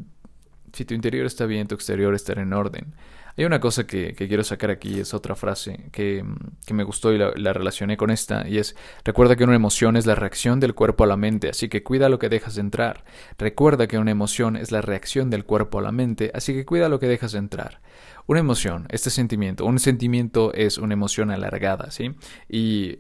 si 0.73 0.85
tu 0.85 0.95
interior 0.95 1.27
está 1.27 1.47
bien, 1.47 1.69
tu 1.69 1.75
exterior 1.75 2.15
estará 2.15 2.43
en 2.43 2.53
orden. 2.53 2.95
Hay 3.37 3.47
una 3.47 3.61
cosa 3.61 3.87
que, 3.87 4.15
quiero 4.15 4.45
sacar 4.45 4.71
aquí, 4.71 5.01
es 5.01 5.15
otra 5.15 5.35
frase 5.35 5.89
que, 5.91 6.25
me 6.71 6.85
gustó 6.85 7.13
y 7.13 7.19
la, 7.19 7.33
la, 7.35 7.53
relacioné 7.53 7.97
con 7.97 8.11
esta, 8.11 8.47
y 8.47 8.59
es, 8.59 8.77
recuerda 9.05 9.37
que 9.37 9.45
una 9.45 9.55
emoción 9.55 9.97
es 9.97 10.05
la 10.05 10.15
reacción 10.15 10.61
del 10.61 10.75
cuerpo 10.75 11.05
a 11.05 11.07
la 11.07 11.17
mente, 11.17 11.49
así 11.49 11.69
que 11.69 11.83
cuida 11.83 12.11
lo 12.11 12.19
que 12.19 12.29
dejas 12.29 12.59
entrar. 12.59 13.05
Recuerda 13.39 13.87
que 13.87 13.99
una 13.99 14.11
emoción 14.11 14.57
es 14.57 14.71
la 14.71 14.83
reacción 14.83 15.31
del 15.31 15.45
cuerpo 15.45 15.79
a 15.79 15.83
la 15.83 15.93
mente, 15.93 16.31
así 16.35 16.53
que 16.53 16.67
cuida 16.67 16.91
lo 16.91 16.99
que 16.99 17.09
dejas 17.09 17.35
entrar. 17.35 17.81
Una 18.27 18.41
emoción, 18.41 18.87
este 18.91 19.11
sentimiento, 19.11 19.65
un 19.65 19.79
sentimiento 19.79 20.53
es 20.53 20.77
una 20.77 20.93
emoción 20.93 21.31
alargada, 21.31 21.91
¿sí? 21.91 22.15
Y 22.49 22.99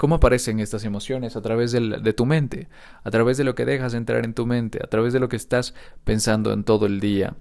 ¿Cómo 0.00 0.14
aparecen 0.14 0.60
estas 0.60 0.86
emociones? 0.86 1.36
A 1.36 1.42
través 1.42 1.72
de 1.72 2.12
tu 2.14 2.24
mente, 2.24 2.68
a 3.04 3.10
través 3.10 3.36
de 3.36 3.44
lo 3.44 3.54
que 3.54 3.66
dejas 3.66 3.92
entrar 3.92 4.24
en 4.24 4.32
tu 4.32 4.46
mente, 4.46 4.80
a 4.82 4.86
través 4.86 5.12
de 5.12 5.20
lo 5.20 5.28
que 5.28 5.36
estás 5.36 5.74
pensando 6.04 6.54
en 6.54 6.64
todo 6.64 6.86
el 6.86 7.00
día. 7.00 7.36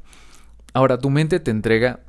Ahora, 0.74 0.98
tu 0.98 1.10
mente 1.10 1.39
te 1.39 1.51
entrega 1.51 2.01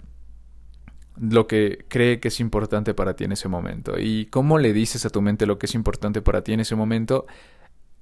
lo 1.21 1.47
que 1.47 1.87
cree 1.87 2.19
que 2.19 2.26
es 2.26 2.40
importante 2.40 2.95
para 2.95 3.14
ti 3.14 3.23
en 3.23 3.30
ese 3.30 3.47
momento. 3.47 3.97
¿Y 3.97 4.26
cómo 4.26 4.59
le 4.59 4.73
dices 4.73 5.07
a 5.07 5.11
tu 5.11 5.23
mente 5.23 5.47
lo 5.47 5.57
que 5.57 5.66
es 5.66 5.75
importante 5.76 6.21
para 6.21 6.42
ti 6.42 6.52
en 6.52 6.59
ese 6.59 6.75
momento? 6.75 7.26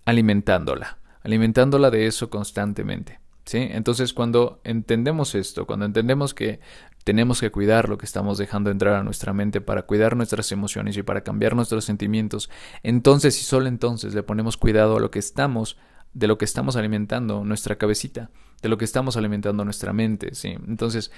Alimentándola, 0.06 0.96
alimentándola 1.24 1.90
de 1.90 2.06
eso 2.06 2.30
constantemente. 2.30 3.20
¿Sí? 3.44 3.58
Entonces 3.70 4.14
cuando 4.14 4.62
entendemos 4.64 5.34
esto, 5.34 5.66
cuando 5.66 5.84
entendemos 5.84 6.32
que 6.32 6.60
tenemos 7.04 7.40
que 7.40 7.50
cuidar 7.50 7.88
lo 7.88 7.98
que 7.98 8.06
estamos 8.06 8.38
dejando 8.38 8.70
entrar 8.70 8.94
a 8.94 9.02
nuestra 9.02 9.32
mente 9.32 9.60
para 9.60 9.82
cuidar 9.82 10.16
nuestras 10.16 10.52
emociones 10.52 10.96
y 10.96 11.02
para 11.02 11.22
cambiar 11.22 11.56
nuestros 11.56 11.84
sentimientos, 11.84 12.50
entonces 12.82 13.40
y 13.40 13.44
solo 13.44 13.66
entonces 13.68 14.14
le 14.14 14.22
ponemos 14.22 14.56
cuidado 14.56 14.96
a 14.96 15.00
lo 15.00 15.10
que 15.10 15.18
estamos 15.18 15.76
de 16.14 16.26
lo 16.26 16.38
que 16.38 16.44
estamos 16.44 16.76
alimentando 16.76 17.44
nuestra 17.44 17.76
cabecita, 17.76 18.30
de 18.62 18.68
lo 18.68 18.78
que 18.78 18.84
estamos 18.84 19.16
alimentando 19.16 19.64
nuestra 19.64 19.92
mente, 19.92 20.34
¿sí? 20.34 20.56
Entonces, 20.66 21.12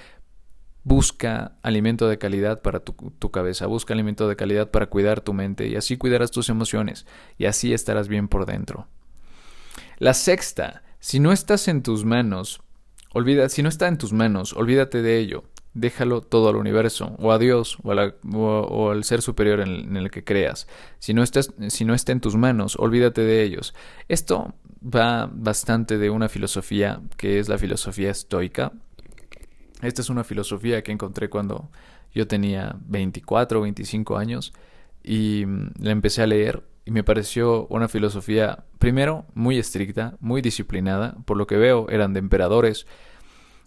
busca 0.83 1.53
alimento 1.61 2.07
de 2.07 2.17
calidad 2.17 2.61
para 2.61 2.79
tu, 2.81 2.93
tu, 3.17 3.31
cabeza, 3.31 3.67
busca 3.67 3.93
alimento 3.93 4.27
de 4.27 4.35
calidad 4.35 4.69
para 4.71 4.87
cuidar 4.87 5.21
tu 5.21 5.33
mente 5.33 5.67
y 5.67 5.75
así 5.75 5.97
cuidarás 5.97 6.31
tus 6.31 6.49
emociones 6.49 7.05
y 7.37 7.45
así 7.45 7.73
estarás 7.73 8.07
bien 8.07 8.27
por 8.27 8.45
dentro. 8.45 8.87
La 9.97 10.13
sexta, 10.13 10.83
si 10.99 11.19
no 11.19 11.31
estás 11.31 11.67
en 11.67 11.83
tus 11.83 12.05
manos, 12.05 12.61
olvida, 13.13 13.49
si 13.49 13.61
no 13.61 13.69
está 13.69 13.87
en 13.87 13.97
tus 13.97 14.13
manos, 14.13 14.53
olvídate 14.53 15.01
de 15.01 15.19
ello. 15.19 15.43
Déjalo 15.73 16.21
todo 16.21 16.49
al 16.49 16.57
universo, 16.57 17.15
o 17.19 17.31
a 17.31 17.39
Dios, 17.39 17.77
o, 17.83 18.89
al 18.89 19.03
ser 19.03 19.21
superior 19.21 19.61
en, 19.61 19.95
el 19.95 20.11
que 20.11 20.23
creas. 20.23 20.67
Si 20.99 21.13
no, 21.13 21.23
estás, 21.23 21.53
si 21.69 21.85
no 21.85 21.93
está 21.93 22.11
en 22.11 22.19
tus 22.19 22.35
manos, 22.35 22.75
olvídate 22.77 23.21
de 23.21 23.43
ellos. 23.43 23.73
Esto 24.09 24.53
va 24.83 25.29
bastante 25.31 25.97
de 25.97 26.09
una 26.09 26.27
filosofía 26.27 27.01
que 27.17 27.39
es 27.39 27.47
la 27.47 27.57
filosofía 27.57 28.11
estoica. 28.11 28.73
Esta 29.81 30.01
es 30.01 30.09
una 30.09 30.23
filosofía 30.23 30.83
que 30.83 30.91
encontré 30.91 31.29
cuando 31.29 31.69
yo 32.13 32.27
tenía 32.27 32.75
24 32.87 33.59
o 33.59 33.61
25 33.63 34.17
años 34.17 34.53
y 35.03 35.45
mm, 35.45 35.71
la 35.79 35.91
empecé 35.91 36.21
a 36.21 36.27
leer 36.27 36.63
y 36.85 36.91
me 36.91 37.03
pareció 37.03 37.67
una 37.67 37.87
filosofía, 37.87 38.65
primero, 38.79 39.25
muy 39.33 39.59
estricta, 39.59 40.17
muy 40.19 40.41
disciplinada, 40.41 41.15
por 41.25 41.37
lo 41.37 41.45
que 41.45 41.57
veo 41.57 41.87
eran 41.89 42.13
de 42.13 42.19
emperadores, 42.19 42.87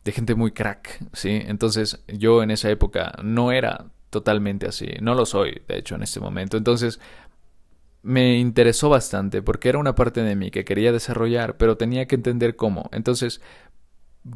de 0.04 0.12
gente 0.12 0.34
muy 0.34 0.52
crack, 0.52 1.00
¿sí? 1.12 1.40
Entonces 1.46 2.04
yo 2.08 2.42
en 2.42 2.50
esa 2.50 2.70
época 2.70 3.14
no 3.22 3.52
era 3.52 3.86
totalmente 4.10 4.66
así, 4.68 4.86
no 5.00 5.14
lo 5.14 5.26
soy, 5.26 5.62
de 5.66 5.78
hecho, 5.78 5.94
en 5.96 6.02
este 6.02 6.20
momento. 6.20 6.56
Entonces 6.56 7.00
me 8.02 8.38
interesó 8.38 8.90
bastante 8.90 9.42
porque 9.42 9.70
era 9.70 9.78
una 9.78 9.94
parte 9.94 10.22
de 10.22 10.36
mí 10.36 10.50
que 10.50 10.64
quería 10.64 10.92
desarrollar, 10.92 11.56
pero 11.56 11.76
tenía 11.76 12.06
que 12.06 12.16
entender 12.16 12.54
cómo. 12.54 12.90
Entonces 12.92 13.40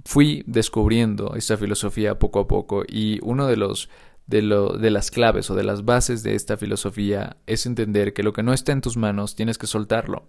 fui 0.05 0.43
descubriendo 0.47 1.35
esta 1.35 1.57
filosofía 1.57 2.19
poco 2.19 2.41
a 2.41 2.49
poco 2.49 2.83
y 2.87 3.21
uno 3.23 3.47
de 3.47 3.57
los 3.57 3.89
de, 4.27 4.43
lo, 4.43 4.77
de 4.77 4.91
las 4.91 5.11
claves 5.11 5.51
o 5.51 5.55
de 5.55 5.65
las 5.65 5.85
bases 5.85 6.23
de 6.23 6.35
esta 6.35 6.57
filosofía 6.57 7.39
es 7.47 7.65
entender 7.65 8.13
que 8.13 8.23
lo 8.23 8.33
que 8.35 8.43
no 8.43 8.53
está 8.53 8.73
en 8.73 8.83
tus 8.83 8.97
manos 8.97 9.35
tienes 9.35 9.59
que 9.59 9.67
soltarlo. 9.67 10.29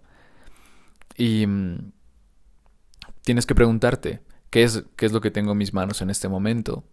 Y 1.18 1.46
mm, 1.46 1.92
tienes 3.24 3.46
que 3.46 3.56
preguntarte, 3.56 4.22
¿qué 4.50 4.64
es, 4.64 4.84
¿qué 4.96 5.06
es 5.06 5.12
lo 5.12 5.22
que 5.22 5.32
tengo 5.32 5.52
en 5.54 5.58
mis 5.58 5.74
manos 5.74 6.02
en 6.02 6.10
este 6.10 6.28
momento? 6.28 6.84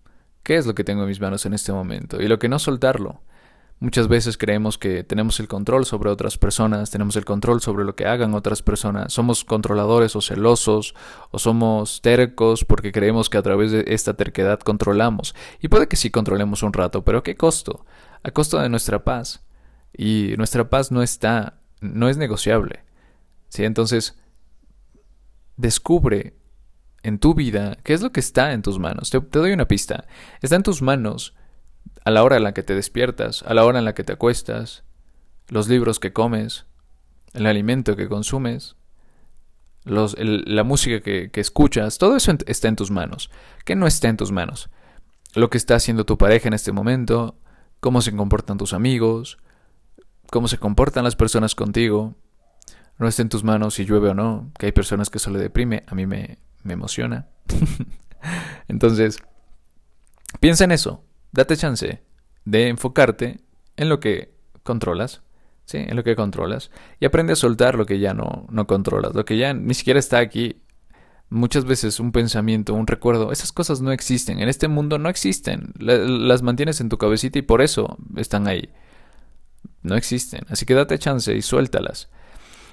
¿Qué 0.43 0.57
es 0.57 0.67
lo 0.67 0.75
que 0.75 0.85
tengo 0.85 1.03
en 1.03 1.09
mis 1.09 1.21
manos 1.21 1.47
en 1.47 1.55
este 1.55 1.73
momento? 1.73 2.23
Y 2.23 2.29
lo 2.29 2.39
que 2.39 2.49
no 2.49 2.59
soltarlo. 2.59 3.23
Muchas 3.79 4.09
veces 4.09 4.39
creemos 4.39 4.79
que 4.79 5.05
tenemos 5.05 5.39
el 5.39 5.49
control 5.49 5.85
sobre 5.85 6.09
otras 6.09 6.39
personas, 6.39 6.91
tenemos 6.91 7.15
el 7.17 7.27
control 7.27 7.61
sobre 7.61 7.85
lo 7.85 7.95
que 7.95 8.07
hagan 8.07 8.33
otras 8.33 8.63
personas, 8.63 9.13
somos 9.13 9.45
controladores 9.45 10.17
o 10.17 10.23
celosos 10.23 10.95
o 11.31 11.39
somos 11.39 12.01
tercos 12.01 12.65
porque 12.65 12.91
creemos 12.91 13.29
que 13.29 13.37
a 13.37 13.43
través 13.43 13.73
de 13.73 13.85
esta 13.89 14.15
terquedad 14.15 14.61
controlamos. 14.61 15.35
Y 15.61 15.69
puede 15.69 15.89
que 15.89 15.97
sí 15.97 16.11
controlemos 16.11 16.63
un 16.63 16.73
rato, 16.73 17.05
pero 17.05 17.19
¿a 17.19 17.23
qué 17.23 17.37
costo? 17.37 17.85
A 18.23 18.31
costo 18.31 18.59
de 18.59 18.71
nuestra 18.71 19.05
paz. 19.05 19.45
Y 19.93 20.35
nuestra 20.39 20.71
paz 20.71 20.91
no 20.91 21.03
está, 21.03 21.59
no 21.81 22.09
es 22.09 22.17
negociable. 22.17 22.83
¿Sí? 23.49 23.65
Entonces, 23.65 24.19
descubre 25.57 26.35
en 27.07 27.21
tu 27.21 27.35
vida 27.35 27.79
qué 27.85 27.95
es 27.95 28.03
lo 28.03 28.11
que 28.11 28.19
está 28.19 28.53
en 28.53 28.63
tus 28.63 28.81
manos. 28.81 29.11
te 29.11 29.21
doy 29.21 29.53
una 29.53 29.69
pista. 29.69 30.07
Está 30.43 30.57
en 30.57 30.65
tus 30.65 30.83
manos 30.83 31.35
a 32.05 32.11
la 32.11 32.25
hora 32.25 32.37
en 32.37 32.43
la 32.43 32.53
que 32.53 32.65
te 32.65 32.75
despiertas, 32.75 33.45
a 33.45 33.55
la 33.55 33.65
hora 33.65 33.79
en 33.79 33.85
la 33.85 33.95
que 33.95 34.03
te 34.03 34.13
acuestas, 34.13 34.83
los 35.49 35.69
libros 35.69 36.01
que 36.01 36.13
comes, 36.13 36.67
el 37.33 37.47
alimento 37.47 37.95
que 37.95 38.09
consumes, 38.09 38.75
la 39.85 40.65
música 40.65 41.01
que, 41.01 41.31
que 41.31 41.41
escuchas, 41.41 41.99
todo 41.99 42.17
eso 42.17 42.33
está 42.47 42.67
en 42.67 42.75
tus 42.75 42.91
manos. 42.91 43.31
¿Qué 43.65 43.77
no 43.77 43.87
está 43.87 44.09
en 44.09 44.17
tus 44.17 44.33
manos? 44.33 44.69
Lo 45.35 45.49
que 45.49 45.59
está 45.59 45.77
haciendo 45.77 46.05
tu 46.05 46.19
pareja 46.19 46.49
en 46.49 46.55
este 46.55 46.73
momento, 46.73 47.39
cómo 47.79 48.01
se 48.01 48.17
comportan 48.17 48.59
tus 48.59 48.73
amigos, 48.73 49.39
cómo 50.33 50.49
se 50.49 50.59
comportan 50.59 51.05
las 51.05 51.15
personas 51.15 51.55
contigo. 51.55 52.17
No 52.99 53.07
está 53.07 53.23
en 53.23 53.29
tus 53.29 53.45
manos 53.45 53.75
si 53.75 53.85
llueve 53.85 54.09
o 54.09 54.15
no, 54.15 54.51
que 54.59 54.67
hay 54.67 54.73
personas 54.73 55.09
que 55.09 55.19
eso 55.19 55.31
le 55.31 55.39
deprime, 55.39 55.85
a 55.87 55.95
mí 55.95 56.07
me, 56.07 56.39
me 56.67 56.75
emociona. 56.75 57.29
Entonces, 58.69 59.19
piensa 60.41 60.65
en 60.65 60.73
eso 60.73 61.07
date 61.37 61.57
chance 61.57 62.03
de 62.45 62.69
enfocarte 62.69 63.41
en 63.77 63.89
lo 63.89 64.01
que 64.01 64.35
controlas, 64.63 65.23
¿sí? 65.65 65.79
En 65.79 65.97
lo 65.97 66.03
que 66.03 66.17
controlas. 66.17 66.71
Y 66.99 67.05
aprende 67.05 67.35
a 67.35 67.37
soltar 67.37 67.77
lo 67.77 67.87
que 67.87 67.99
ya 67.99 68.15
no, 68.15 68.47
no 68.51 68.67
controlas, 68.67 69.15
lo 69.15 69.25
que 69.25 69.37
ya 69.37 69.53
ni 69.53 69.75
siquiera 69.75 70.01
está 70.01 70.19
aquí. 70.19 70.63
Muchas 71.29 71.65
veces 71.65 71.99
un 71.99 72.13
pensamiento, 72.13 72.73
un 72.73 72.87
recuerdo, 72.87 73.33
esas 73.33 73.53
cosas 73.53 73.81
no 73.81 73.93
existen. 73.93 74.41
En 74.41 74.49
este 74.49 74.69
mundo 74.69 74.99
no 74.99 75.09
existen. 75.09 75.73
las 75.79 76.43
mantienes 76.43 76.81
en 76.81 76.89
tu 76.89 76.99
cabecita 76.99 77.39
y 77.39 77.43
por 77.43 77.63
eso 77.63 77.99
están 78.17 78.47
ahí. 78.47 78.71
No 79.83 79.97
existen. 79.97 80.47
Así 80.49 80.67
que 80.67 80.75
date 80.75 80.99
chance 80.99 81.35
y 81.35 81.43
suéltalas. 81.43 82.11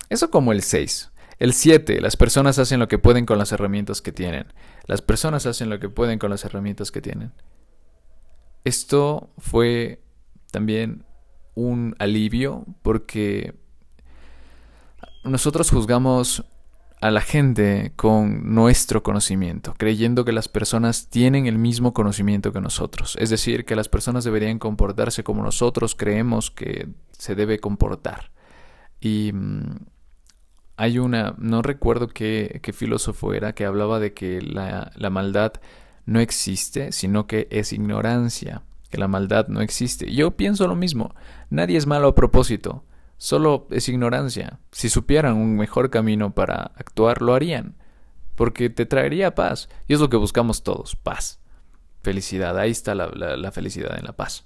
Eso 0.10 0.30
como 0.30 0.52
el 0.52 0.62
6. 0.62 1.12
El 1.44 1.52
7. 1.52 2.00
Las 2.00 2.16
personas 2.16 2.58
hacen 2.58 2.80
lo 2.80 2.88
que 2.88 3.00
pueden 3.00 3.26
con 3.26 3.38
las 3.38 3.52
herramientas 3.52 4.02
que 4.02 4.14
tienen. 4.14 4.46
Las 4.86 5.02
personas 5.02 5.46
hacen 5.46 5.70
lo 5.70 5.78
que 5.78 5.90
pueden 5.90 6.18
con 6.18 6.30
las 6.30 6.46
herramientas 6.46 6.90
que 6.90 7.02
tienen. 7.02 7.34
Esto 8.64 9.30
fue 9.40 10.02
también 10.52 11.04
un 11.54 11.98
alivio 12.00 12.66
porque 12.82 13.56
nosotros 15.26 15.70
juzgamos 15.70 16.46
a 17.02 17.12
la 17.12 17.20
gente 17.20 17.92
con 17.98 18.56
nuestro 18.56 19.04
conocimiento, 19.04 19.74
creyendo 19.78 20.24
que 20.24 20.32
las 20.32 20.48
personas 20.48 21.10
tienen 21.10 21.46
el 21.46 21.58
mismo 21.58 21.94
conocimiento 21.94 22.54
que 22.54 22.62
nosotros. 22.62 23.18
Es 23.20 23.30
decir, 23.30 23.66
que 23.66 23.76
las 23.76 23.90
personas 23.90 24.24
deberían 24.24 24.60
comportarse 24.60 25.26
como 25.26 25.44
nosotros 25.44 25.94
creemos 25.94 26.52
que 26.52 26.88
se 27.12 27.36
debe 27.36 27.60
comportar. 27.60 28.32
Y 29.02 29.32
mm, 29.34 29.93
hay 30.76 31.00
una, 31.00 31.36
no 31.38 31.62
recuerdo 31.62 32.08
qué, 32.08 32.60
qué 32.64 32.74
filósofo 32.74 33.34
era, 33.34 33.54
que 33.54 33.66
hablaba 33.66 34.00
de 34.00 34.14
que 34.14 34.42
la, 34.42 34.92
maldad 35.10 35.54
no 36.06 36.20
existe, 36.20 36.92
sino 36.92 37.28
que 37.28 37.48
es 37.52 37.74
ignorancia, 37.74 38.64
que 38.90 38.98
la 38.98 39.08
maldad 39.08 39.48
no 39.48 39.62
existe. 39.62 40.12
Yo 40.14 40.32
pienso 40.32 40.68
lo 40.68 40.76
mismo, 40.76 41.16
nadie 41.50 41.78
es 41.78 41.86
malo 41.86 42.10
a 42.10 42.16
propósito, 42.16 42.84
solo 43.18 43.68
es 43.70 43.88
ignorancia. 43.88 44.60
Si 44.72 44.90
supieran 44.90 45.36
un 45.36 45.56
mejor 45.56 45.90
camino 45.90 46.34
para 46.34 46.72
actuar, 46.76 47.22
lo 47.22 47.36
harían, 47.36 47.76
porque 48.36 48.70
te 48.70 48.86
traería 48.86 49.36
paz, 49.36 49.70
y 49.88 49.94
es 49.94 50.00
lo 50.00 50.10
que 50.10 50.18
buscamos 50.18 50.64
todos, 50.64 50.96
paz, 50.96 51.40
felicidad, 52.02 52.58
ahí 52.58 52.72
está 52.72 52.96
la 52.96 53.52
felicidad 53.52 53.98
en 53.98 54.06
la 54.06 54.14
paz. 54.14 54.46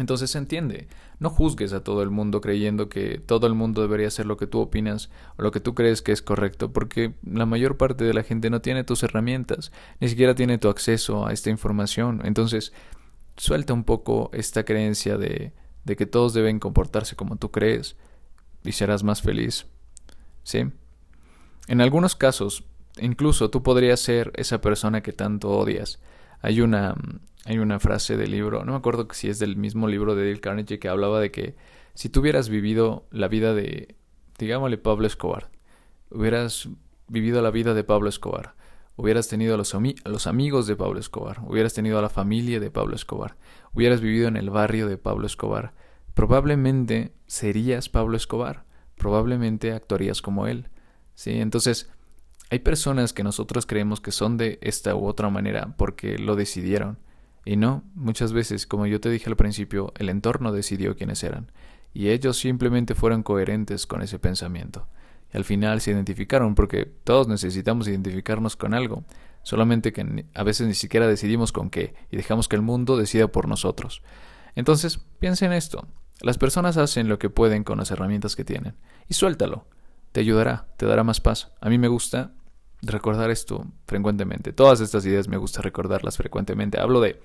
Entonces 0.00 0.30
se 0.30 0.38
entiende. 0.38 0.88
No 1.18 1.28
juzgues 1.28 1.74
a 1.74 1.84
todo 1.84 2.02
el 2.02 2.08
mundo 2.08 2.40
creyendo 2.40 2.88
que 2.88 3.18
todo 3.18 3.46
el 3.46 3.52
mundo 3.52 3.82
debería 3.82 4.08
hacer 4.08 4.24
lo 4.24 4.38
que 4.38 4.46
tú 4.46 4.58
opinas 4.58 5.10
o 5.36 5.42
lo 5.42 5.50
que 5.50 5.60
tú 5.60 5.74
crees 5.74 6.00
que 6.00 6.12
es 6.12 6.22
correcto, 6.22 6.72
porque 6.72 7.12
la 7.22 7.44
mayor 7.44 7.76
parte 7.76 8.04
de 8.04 8.14
la 8.14 8.22
gente 8.22 8.48
no 8.48 8.62
tiene 8.62 8.82
tus 8.82 9.02
herramientas, 9.02 9.72
ni 10.00 10.08
siquiera 10.08 10.34
tiene 10.34 10.56
tu 10.56 10.70
acceso 10.70 11.26
a 11.26 11.34
esta 11.34 11.50
información. 11.50 12.22
Entonces, 12.24 12.72
suelta 13.36 13.74
un 13.74 13.84
poco 13.84 14.30
esta 14.32 14.64
creencia 14.64 15.18
de, 15.18 15.52
de 15.84 15.96
que 15.96 16.06
todos 16.06 16.32
deben 16.32 16.60
comportarse 16.60 17.14
como 17.14 17.36
tú 17.36 17.50
crees 17.50 17.98
y 18.64 18.72
serás 18.72 19.04
más 19.04 19.20
feliz. 19.20 19.66
¿Sí? 20.44 20.64
En 21.68 21.82
algunos 21.82 22.16
casos 22.16 22.64
incluso 22.98 23.50
tú 23.50 23.62
podrías 23.62 24.00
ser 24.00 24.32
esa 24.34 24.62
persona 24.62 25.02
que 25.02 25.12
tanto 25.12 25.50
odias. 25.50 26.00
Hay 26.40 26.60
una, 26.60 26.94
hay 27.44 27.58
una 27.58 27.78
frase 27.78 28.16
del 28.16 28.30
libro, 28.30 28.64
no 28.64 28.72
me 28.72 28.78
acuerdo 28.78 29.06
si 29.12 29.28
es 29.28 29.38
del 29.38 29.56
mismo 29.56 29.88
libro 29.88 30.14
de 30.14 30.24
Dale 30.24 30.40
Carnegie 30.40 30.78
que 30.78 30.88
hablaba 30.88 31.20
de 31.20 31.30
que 31.30 31.56
si 31.94 32.08
tú 32.08 32.20
hubieras 32.20 32.48
vivido 32.48 33.06
la 33.10 33.28
vida 33.28 33.54
de, 33.54 33.96
digámosle, 34.38 34.78
Pablo 34.78 35.06
Escobar, 35.06 35.50
hubieras 36.10 36.68
vivido 37.08 37.42
la 37.42 37.50
vida 37.50 37.74
de 37.74 37.84
Pablo 37.84 38.08
Escobar, 38.08 38.54
hubieras 38.96 39.28
tenido 39.28 39.54
a 39.54 39.56
los, 39.56 39.74
los, 40.04 40.26
amigos 40.26 40.66
de 40.66 40.76
Pablo 40.76 41.00
Escobar, 41.00 41.40
hubieras 41.46 41.74
tenido 41.74 41.98
a 41.98 42.02
la 42.02 42.08
familia 42.08 42.60
de 42.60 42.70
Pablo 42.70 42.94
Escobar, 42.94 43.36
hubieras 43.74 44.00
vivido 44.00 44.28
en 44.28 44.36
el 44.36 44.50
barrio 44.50 44.86
de 44.86 44.98
Pablo 44.98 45.26
Escobar, 45.26 45.74
probablemente 46.14 47.12
serías 47.26 47.88
Pablo 47.88 48.16
Escobar, 48.16 48.64
probablemente 48.96 49.72
actuarías 49.72 50.22
como 50.22 50.46
él. 50.46 50.68
¿sí? 51.14 51.40
Entonces, 51.40 51.90
hay 52.50 52.58
personas 52.60 53.12
que 53.12 53.24
nosotros 53.24 53.66
creemos 53.66 54.00
que 54.00 54.12
son 54.12 54.36
de 54.36 54.58
esta 54.60 54.94
u 54.94 55.06
otra 55.06 55.30
manera 55.30 55.74
porque 55.76 56.18
lo 56.18 56.36
decidieron. 56.36 56.98
Y 57.44 57.56
no, 57.56 57.84
muchas 57.94 58.32
veces, 58.32 58.66
como 58.66 58.86
yo 58.86 59.00
te 59.00 59.08
dije 59.08 59.30
al 59.30 59.36
principio, 59.36 59.92
el 59.96 60.08
entorno 60.08 60.52
decidió 60.52 60.94
quiénes 60.94 61.24
eran, 61.24 61.50
y 61.94 62.08
ellos 62.08 62.36
simplemente 62.36 62.94
fueron 62.94 63.22
coherentes 63.22 63.86
con 63.86 64.02
ese 64.02 64.18
pensamiento 64.18 64.86
y 65.32 65.36
al 65.36 65.44
final 65.44 65.80
se 65.80 65.92
identificaron 65.92 66.54
porque 66.54 66.86
todos 66.86 67.28
necesitamos 67.28 67.88
identificarnos 67.88 68.56
con 68.56 68.74
algo, 68.74 69.04
solamente 69.42 69.92
que 69.92 70.26
a 70.34 70.42
veces 70.42 70.66
ni 70.66 70.74
siquiera 70.74 71.06
decidimos 71.06 71.52
con 71.52 71.70
qué 71.70 71.94
y 72.10 72.16
dejamos 72.16 72.48
que 72.48 72.56
el 72.56 72.62
mundo 72.62 72.96
decida 72.96 73.28
por 73.28 73.48
nosotros. 73.48 74.02
Entonces, 74.56 74.98
piensa 75.18 75.46
en 75.46 75.52
esto. 75.52 75.86
Las 76.20 76.36
personas 76.36 76.76
hacen 76.76 77.08
lo 77.08 77.18
que 77.18 77.30
pueden 77.30 77.64
con 77.64 77.78
las 77.78 77.90
herramientas 77.90 78.36
que 78.36 78.44
tienen 78.44 78.74
y 79.08 79.14
suéltalo. 79.14 79.66
Te 80.12 80.20
ayudará, 80.20 80.66
te 80.76 80.86
dará 80.86 81.04
más 81.04 81.20
paz. 81.20 81.52
A 81.60 81.68
mí 81.68 81.78
me 81.78 81.88
gusta 81.88 82.32
recordar 82.82 83.30
esto 83.30 83.66
frecuentemente. 83.86 84.52
Todas 84.52 84.80
estas 84.80 85.04
ideas 85.06 85.28
me 85.28 85.36
gusta 85.36 85.62
recordarlas 85.62 86.16
frecuentemente. 86.16 86.80
Hablo 86.80 87.00
de 87.00 87.20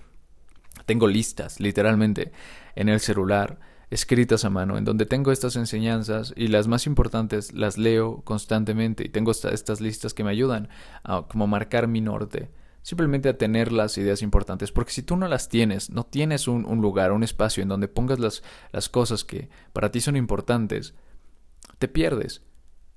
tengo 0.86 1.08
listas, 1.08 1.60
literalmente, 1.60 2.32
en 2.76 2.89
el 2.89 3.00
celular 3.00 3.60
escritas 3.89 4.46
a 4.46 4.50
mano, 4.50 4.78
en 4.78 4.84
donde 4.84 5.06
tengo 5.06 5.32
estas 5.32 5.56
enseñanzas 5.56 6.34
y 6.36 6.48
las 6.48 6.68
más 6.68 6.86
importantes 6.86 7.54
las 7.54 7.78
leo 7.78 8.22
constantemente 8.24 9.06
y 9.06 9.10
tengo 9.10 9.32
estas 9.32 9.82
listas 9.82 10.13
que 10.13 10.24
me 10.24 10.32
ayudan 10.32 10.70
a 11.04 11.24
como 11.28 11.48
marcar 11.48 11.88
mi 11.88 12.02
norte, 12.02 12.50
simplemente 12.82 13.30
a 13.30 13.38
tener 13.38 13.72
las 13.72 13.98
ideas 13.98 14.22
importantes, 14.22 14.72
porque 14.72 14.91
si 14.91 15.02
tú 15.04 15.15
no 15.15 15.28
las 15.28 15.50
tienes, 15.50 15.89
no 15.89 16.04
tienes 16.04 16.48
un, 16.48 16.65
un 16.65 16.82
lugar, 16.82 17.12
un 17.12 17.24
espacio 17.24 17.63
en 17.63 17.70
donde 17.70 17.88
pongas 17.88 18.20
las, 18.20 18.44
las 18.72 18.89
cosas 18.89 19.24
que 19.24 19.50
para 19.72 19.91
ti 19.91 20.02
son 20.02 20.18
importantes, 20.18 20.94
te 21.78 21.88
pierdes, 21.88 22.41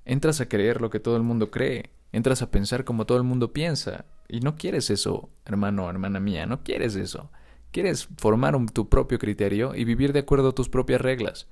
entras 0.05 0.41
a 0.41 0.49
creer 0.49 0.81
lo 0.81 0.89
que 0.89 0.99
todo 0.99 1.17
el 1.17 1.23
mundo 1.23 1.51
cree, 1.51 1.91
entras 2.11 2.41
a 2.41 2.51
pensar 2.51 2.83
como 2.83 3.05
todo 3.05 3.17
el 3.17 3.23
mundo 3.23 3.53
piensa, 3.53 4.05
y 4.27 4.39
no 4.39 4.55
quieres 4.55 4.89
eso, 4.89 5.29
hermano, 5.45 5.89
hermana 5.89 6.19
mía, 6.19 6.45
no 6.45 6.63
quieres 6.63 6.95
eso. 6.95 7.31
Quieres 7.71 8.07
formar 8.17 8.55
tu 8.71 8.89
propio 8.89 9.19
criterio 9.19 9.75
y 9.75 9.83
vivir 9.83 10.13
de 10.13 10.19
acuerdo 10.19 10.49
a 10.49 10.55
tus 10.55 10.69
propias 10.69 11.01
reglas. 11.01 11.47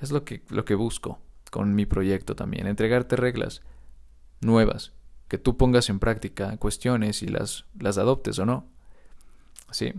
Es 0.00 0.10
lo 0.10 0.24
que, 0.24 0.42
lo 0.48 0.64
que 0.64 0.74
busco 0.74 1.20
con 1.50 1.74
mi 1.74 1.86
proyecto 1.86 2.34
también, 2.34 2.66
entregarte 2.66 3.14
reglas 3.14 3.62
nuevas, 4.40 4.92
que 5.28 5.38
tú 5.38 5.56
pongas 5.56 5.88
en 5.90 5.98
práctica, 5.98 6.56
cuestiones 6.56 7.22
y 7.22 7.28
las, 7.28 7.66
las 7.78 7.98
adoptes 7.98 8.38
o 8.38 8.46
no. 8.46 8.66
¿Sí? 9.70 9.94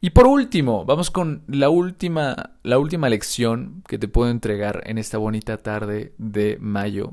Y 0.00 0.10
por 0.10 0.26
último, 0.26 0.84
vamos 0.84 1.10
con 1.10 1.42
la 1.48 1.70
última, 1.70 2.52
la 2.62 2.78
última 2.78 3.08
lección 3.08 3.82
que 3.86 3.98
te 3.98 4.08
puedo 4.08 4.30
entregar 4.30 4.82
en 4.86 4.98
esta 4.98 5.18
bonita 5.18 5.58
tarde 5.58 6.12
de 6.18 6.58
mayo, 6.60 7.12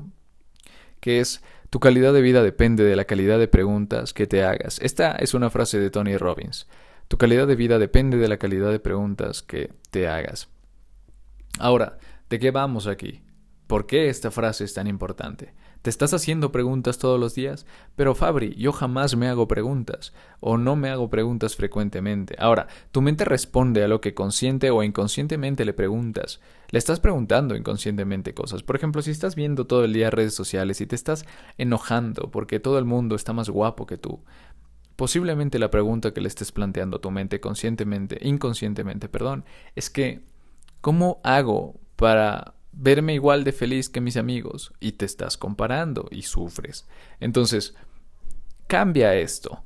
que 1.00 1.20
es 1.20 1.42
tu 1.76 1.80
calidad 1.80 2.14
de 2.14 2.22
vida 2.22 2.42
depende 2.42 2.84
de 2.84 2.96
la 2.96 3.04
calidad 3.04 3.38
de 3.38 3.48
preguntas 3.48 4.14
que 4.14 4.26
te 4.26 4.42
hagas. 4.42 4.78
Esta 4.80 5.12
es 5.16 5.34
una 5.34 5.50
frase 5.50 5.78
de 5.78 5.90
Tony 5.90 6.16
Robbins. 6.16 6.66
Tu 7.06 7.18
calidad 7.18 7.46
de 7.46 7.54
vida 7.54 7.78
depende 7.78 8.16
de 8.16 8.28
la 8.28 8.38
calidad 8.38 8.70
de 8.70 8.80
preguntas 8.80 9.42
que 9.42 9.74
te 9.90 10.08
hagas. 10.08 10.48
Ahora, 11.58 11.98
¿de 12.30 12.38
qué 12.38 12.50
vamos 12.50 12.86
aquí? 12.86 13.20
¿Por 13.66 13.86
qué 13.86 14.08
esta 14.08 14.30
frase 14.30 14.64
es 14.64 14.72
tan 14.72 14.86
importante? 14.86 15.52
¿Te 15.82 15.90
estás 15.90 16.14
haciendo 16.14 16.50
preguntas 16.50 16.96
todos 16.96 17.20
los 17.20 17.34
días? 17.34 17.66
Pero 17.94 18.14
Fabri, 18.14 18.54
yo 18.54 18.72
jamás 18.72 19.14
me 19.14 19.28
hago 19.28 19.46
preguntas 19.46 20.14
o 20.40 20.56
no 20.56 20.76
me 20.76 20.88
hago 20.88 21.10
preguntas 21.10 21.56
frecuentemente. 21.56 22.36
Ahora, 22.38 22.68
tu 22.90 23.02
mente 23.02 23.26
responde 23.26 23.84
a 23.84 23.88
lo 23.88 24.00
que 24.00 24.14
consciente 24.14 24.70
o 24.70 24.82
inconscientemente 24.82 25.66
le 25.66 25.74
preguntas. 25.74 26.40
Le 26.70 26.78
estás 26.78 27.00
preguntando 27.00 27.54
inconscientemente 27.54 28.34
cosas. 28.34 28.62
Por 28.62 28.76
ejemplo, 28.76 29.02
si 29.02 29.10
estás 29.10 29.34
viendo 29.34 29.66
todo 29.66 29.84
el 29.84 29.92
día 29.92 30.10
redes 30.10 30.34
sociales 30.34 30.80
y 30.80 30.86
te 30.86 30.96
estás 30.96 31.24
enojando 31.58 32.30
porque 32.30 32.60
todo 32.60 32.78
el 32.78 32.84
mundo 32.84 33.14
está 33.14 33.32
más 33.32 33.48
guapo 33.48 33.86
que 33.86 33.98
tú, 33.98 34.20
Posiblemente 34.96 35.58
la 35.58 35.70
pregunta 35.70 36.14
que 36.14 36.22
le 36.22 36.28
estés 36.28 36.52
planteando 36.52 36.96
a 36.96 37.00
tu 37.00 37.10
mente 37.10 37.38
conscientemente, 37.38 38.18
inconscientemente, 38.22 39.10
perdón, 39.10 39.44
es 39.74 39.90
que 39.90 40.22
¿cómo 40.80 41.20
hago 41.22 41.78
para 41.96 42.54
verme 42.72 43.12
igual 43.12 43.44
de 43.44 43.52
feliz 43.52 43.90
que 43.90 44.00
mis 44.00 44.16
amigos? 44.16 44.72
Y 44.80 44.92
te 44.92 45.04
estás 45.04 45.36
comparando 45.36 46.08
y 46.10 46.22
sufres. 46.22 46.88
Entonces, 47.20 47.74
cambia 48.66 49.14
esto. 49.14 49.62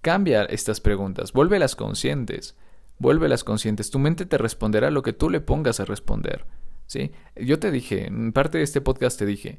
Cambia 0.00 0.44
estas 0.44 0.80
preguntas, 0.80 1.34
vuélvelas 1.34 1.76
conscientes. 1.76 2.56
Vuélvelas 3.00 3.42
conscientes. 3.42 3.90
Tu 3.90 3.98
mente 3.98 4.26
te 4.26 4.38
responderá 4.38 4.90
lo 4.90 5.02
que 5.02 5.12
tú 5.12 5.30
le 5.30 5.40
pongas 5.40 5.80
a 5.80 5.84
responder. 5.84 6.46
¿Sí? 6.86 7.12
Yo 7.34 7.58
te 7.58 7.70
dije, 7.70 8.06
en 8.06 8.32
parte 8.32 8.58
de 8.58 8.64
este 8.64 8.80
podcast 8.80 9.18
te 9.18 9.26
dije, 9.26 9.58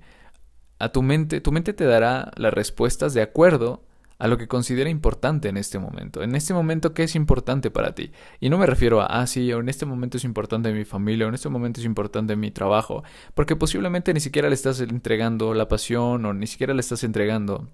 a 0.79 0.89
tu 0.89 1.01
mente, 1.01 1.41
tu 1.41 1.51
mente 1.51 1.73
te 1.73 1.85
dará 1.85 2.31
las 2.37 2.53
respuestas 2.53 3.13
de 3.13 3.21
acuerdo 3.21 3.83
a 4.19 4.27
lo 4.27 4.37
que 4.37 4.47
considera 4.47 4.91
importante 4.91 5.49
en 5.49 5.57
este 5.57 5.79
momento. 5.79 6.21
En 6.21 6.35
este 6.35 6.53
momento, 6.53 6.93
¿qué 6.93 7.01
es 7.01 7.15
importante 7.15 7.71
para 7.71 7.95
ti? 7.95 8.11
Y 8.39 8.49
no 8.49 8.59
me 8.59 8.67
refiero 8.67 9.01
a, 9.01 9.07
ah, 9.07 9.25
sí, 9.25 9.49
en 9.49 9.67
este 9.67 9.87
momento 9.87 10.17
es 10.17 10.23
importante 10.23 10.71
mi 10.71 10.85
familia, 10.85 11.25
o 11.25 11.29
en 11.29 11.33
este 11.33 11.49
momento 11.49 11.79
es 11.79 11.87
importante 11.87 12.35
mi 12.35 12.51
trabajo, 12.51 13.03
porque 13.33 13.55
posiblemente 13.55 14.13
ni 14.13 14.19
siquiera 14.19 14.47
le 14.47 14.53
estás 14.53 14.79
entregando 14.79 15.55
la 15.55 15.67
pasión 15.67 16.23
o 16.25 16.33
ni 16.33 16.45
siquiera 16.45 16.75
le 16.75 16.81
estás 16.81 17.03
entregando 17.03 17.67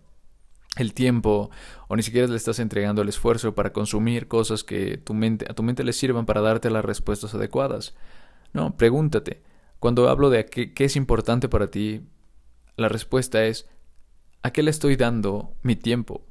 el 0.78 0.94
tiempo 0.94 1.50
o 1.88 1.96
ni 1.96 2.04
siquiera 2.04 2.28
le 2.28 2.36
estás 2.36 2.60
entregando 2.60 3.02
el 3.02 3.10
esfuerzo 3.10 3.56
para 3.56 3.74
consumir 3.74 4.28
cosas 4.28 4.64
que 4.64 4.98
tu 4.98 5.14
mente, 5.14 5.46
a 5.50 5.54
tu 5.54 5.64
mente 5.64 5.84
le 5.84 5.94
sirvan 5.94 6.26
para 6.26 6.42
darte 6.42 6.70
las 6.70 6.86
respuestas 6.86 7.34
adecuadas. 7.34 7.96
No, 8.54 8.76
pregúntate. 8.78 9.42
Cuando 9.80 10.10
hablo 10.10 10.30
de 10.30 10.46
qué, 10.46 10.74
qué 10.74 10.86
es 10.86 10.96
importante 10.96 11.50
para 11.50 11.70
ti, 11.70 12.02
la 12.76 12.90
respuesta 12.90 13.46
es 13.46 13.68
¿a 14.44 14.52
qué 14.52 14.64
le 14.64 14.72
estoy 14.72 14.96
dando 14.96 15.54
mi 15.62 15.76
tiempo? 15.76 16.26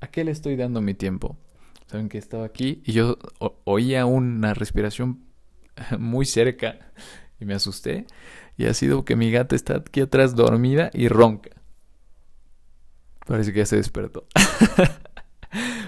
¿A 0.00 0.08
qué 0.08 0.24
le 0.24 0.30
estoy 0.30 0.56
dando 0.56 0.80
mi 0.80 0.94
tiempo? 0.94 1.38
Saben 1.86 2.08
que 2.08 2.18
estaba 2.18 2.44
aquí 2.44 2.82
y 2.84 2.92
yo 2.92 3.18
oía 3.64 4.06
una 4.06 4.54
respiración 4.54 5.24
muy 5.98 6.24
cerca 6.24 6.92
y 7.38 7.44
me 7.44 7.54
asusté. 7.54 8.06
Y 8.56 8.66
ha 8.66 8.74
sido 8.74 9.04
que 9.04 9.16
mi 9.16 9.30
gata 9.30 9.56
está 9.56 9.76
aquí 9.76 10.00
atrás 10.00 10.34
dormida 10.34 10.90
y 10.92 11.08
ronca. 11.08 11.61
Parece 13.26 13.52
que 13.52 13.58
ya 13.60 13.66
se 13.66 13.76
despertó. 13.76 14.26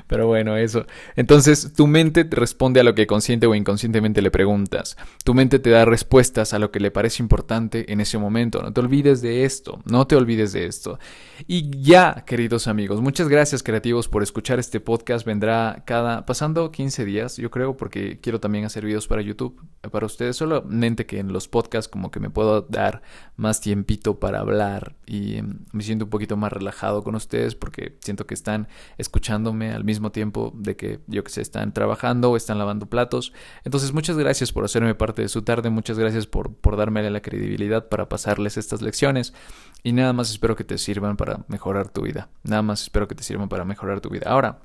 Pero 0.06 0.26
bueno, 0.26 0.56
eso. 0.56 0.86
Entonces, 1.16 1.72
tu 1.72 1.86
mente 1.86 2.26
responde 2.30 2.80
a 2.80 2.84
lo 2.84 2.94
que 2.94 3.06
consciente 3.06 3.46
o 3.46 3.54
inconscientemente 3.54 4.22
le 4.22 4.30
preguntas. 4.30 4.96
Tu 5.24 5.34
mente 5.34 5.58
te 5.58 5.70
da 5.70 5.84
respuestas 5.84 6.52
a 6.52 6.58
lo 6.58 6.70
que 6.70 6.80
le 6.80 6.90
parece 6.90 7.22
importante 7.22 7.92
en 7.92 8.00
ese 8.00 8.18
momento. 8.18 8.62
No 8.62 8.72
te 8.72 8.80
olvides 8.80 9.22
de 9.22 9.44
esto. 9.44 9.80
No 9.86 10.06
te 10.06 10.16
olvides 10.16 10.52
de 10.52 10.66
esto. 10.66 10.98
Y 11.46 11.70
ya, 11.82 12.24
queridos 12.26 12.68
amigos, 12.68 13.00
muchas 13.00 13.28
gracias, 13.28 13.62
creativos, 13.62 14.08
por 14.08 14.22
escuchar 14.22 14.58
este 14.58 14.80
podcast. 14.80 15.26
Vendrá 15.26 15.82
cada. 15.86 16.26
pasando 16.26 16.70
15 16.70 17.04
días, 17.04 17.36
yo 17.36 17.50
creo, 17.50 17.76
porque 17.76 18.20
quiero 18.20 18.40
también 18.40 18.64
hacer 18.64 18.84
videos 18.84 19.06
para 19.06 19.22
YouTube. 19.22 19.60
Para 19.90 20.06
ustedes, 20.06 20.36
solamente 20.36 21.06
que 21.06 21.18
en 21.18 21.32
los 21.32 21.48
podcasts, 21.48 21.88
como 21.88 22.10
que 22.10 22.20
me 22.20 22.30
puedo 22.30 22.62
dar 22.62 23.02
más 23.36 23.60
tiempito 23.60 24.18
para 24.18 24.40
hablar 24.40 24.94
y 25.06 25.36
em, 25.36 25.60
me 25.72 25.82
siento 25.82 26.04
un 26.04 26.10
poquito 26.10 26.36
más 26.36 26.52
relajado 26.52 27.02
con 27.02 27.14
ustedes 27.14 27.54
porque 27.54 27.96
siento 28.00 28.26
que 28.26 28.34
están 28.34 28.68
escuchándome 28.98 29.72
al 29.72 29.84
mismo 29.84 29.93
mismo 29.94 30.12
tiempo 30.12 30.52
de 30.54 30.76
que 30.76 31.00
yo 31.06 31.22
que 31.24 31.30
sé, 31.30 31.40
están 31.40 31.72
trabajando 31.72 32.30
o 32.30 32.36
están 32.36 32.58
lavando 32.58 32.86
platos. 32.86 33.32
Entonces, 33.64 33.92
muchas 33.92 34.16
gracias 34.16 34.52
por 34.52 34.64
hacerme 34.64 34.94
parte 34.94 35.22
de 35.22 35.28
su 35.28 35.42
tarde, 35.42 35.70
muchas 35.70 35.98
gracias 35.98 36.26
por, 36.26 36.54
por 36.54 36.76
darme 36.76 37.08
la 37.10 37.22
credibilidad 37.22 37.88
para 37.88 38.08
pasarles 38.08 38.56
estas 38.56 38.82
lecciones 38.82 39.34
y 39.82 39.92
nada 39.92 40.12
más 40.12 40.30
espero 40.30 40.56
que 40.56 40.64
te 40.64 40.78
sirvan 40.78 41.16
para 41.16 41.44
mejorar 41.48 41.88
tu 41.88 42.02
vida. 42.02 42.28
Nada 42.42 42.62
más 42.62 42.82
espero 42.82 43.06
que 43.08 43.14
te 43.14 43.22
sirvan 43.22 43.48
para 43.48 43.64
mejorar 43.64 44.00
tu 44.00 44.10
vida. 44.10 44.26
Ahora, 44.28 44.60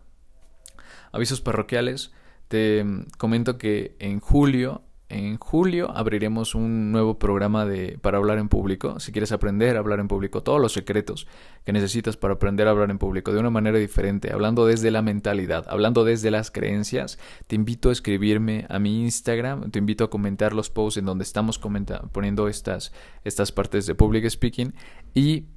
avisos 1.11 1.41
parroquiales. 1.41 2.11
Te 2.47 2.83
comento 3.19 3.59
que 3.59 3.95
en 3.99 4.19
julio 4.19 4.81
en 5.09 5.37
julio 5.37 5.89
abriremos 5.95 6.53
un 6.53 6.91
nuevo 6.91 7.17
programa 7.17 7.65
de, 7.65 7.97
para 7.99 8.19
hablar 8.19 8.37
en 8.37 8.47
público. 8.47 8.99
Si 8.99 9.11
quieres 9.11 9.31
aprender 9.31 9.75
a 9.75 9.79
hablar 9.79 9.99
en 9.99 10.07
público, 10.07 10.43
todos 10.43 10.61
los 10.61 10.73
secretos 10.73 11.27
que 11.65 11.73
necesitas 11.73 12.15
para 12.15 12.35
aprender 12.35 12.67
a 12.67 12.71
hablar 12.71 12.91
en 12.91 12.99
público 12.99 13.33
de 13.33 13.39
una 13.39 13.49
manera 13.49 13.79
diferente, 13.79 14.31
hablando 14.31 14.67
desde 14.67 14.91
la 14.91 15.01
mentalidad, 15.01 15.65
hablando 15.67 16.03
desde 16.03 16.29
las 16.29 16.51
creencias, 16.51 17.17
te 17.47 17.55
invito 17.55 17.89
a 17.89 17.91
escribirme 17.91 18.67
a 18.69 18.77
mi 18.77 19.01
Instagram, 19.01 19.71
te 19.71 19.79
invito 19.79 20.03
a 20.03 20.09
comentar 20.11 20.53
los 20.53 20.69
posts 20.69 20.97
en 20.97 21.05
donde 21.05 21.23
estamos 21.23 21.59
poniendo 22.11 22.47
estas, 22.47 22.93
estas 23.23 23.51
partes 23.51 23.87
de 23.87 23.95
public 23.95 24.29
speaking 24.29 24.75
y 25.15 25.47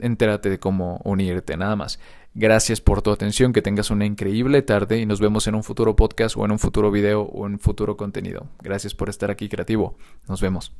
entérate 0.00 0.50
de 0.50 0.58
cómo 0.58 1.00
unirte, 1.04 1.56
nada 1.56 1.76
más. 1.76 1.98
Gracias 2.40 2.80
por 2.80 3.02
tu 3.02 3.10
atención, 3.10 3.52
que 3.52 3.62
tengas 3.62 3.90
una 3.90 4.06
increíble 4.06 4.62
tarde 4.62 5.00
y 5.00 5.06
nos 5.06 5.20
vemos 5.20 5.48
en 5.48 5.56
un 5.56 5.64
futuro 5.64 5.96
podcast 5.96 6.36
o 6.36 6.44
en 6.44 6.52
un 6.52 6.60
futuro 6.60 6.92
video 6.92 7.22
o 7.22 7.48
en 7.48 7.54
un 7.54 7.58
futuro 7.58 7.96
contenido. 7.96 8.46
Gracias 8.62 8.94
por 8.94 9.08
estar 9.08 9.32
aquí 9.32 9.48
creativo. 9.48 9.96
Nos 10.28 10.40
vemos. 10.40 10.72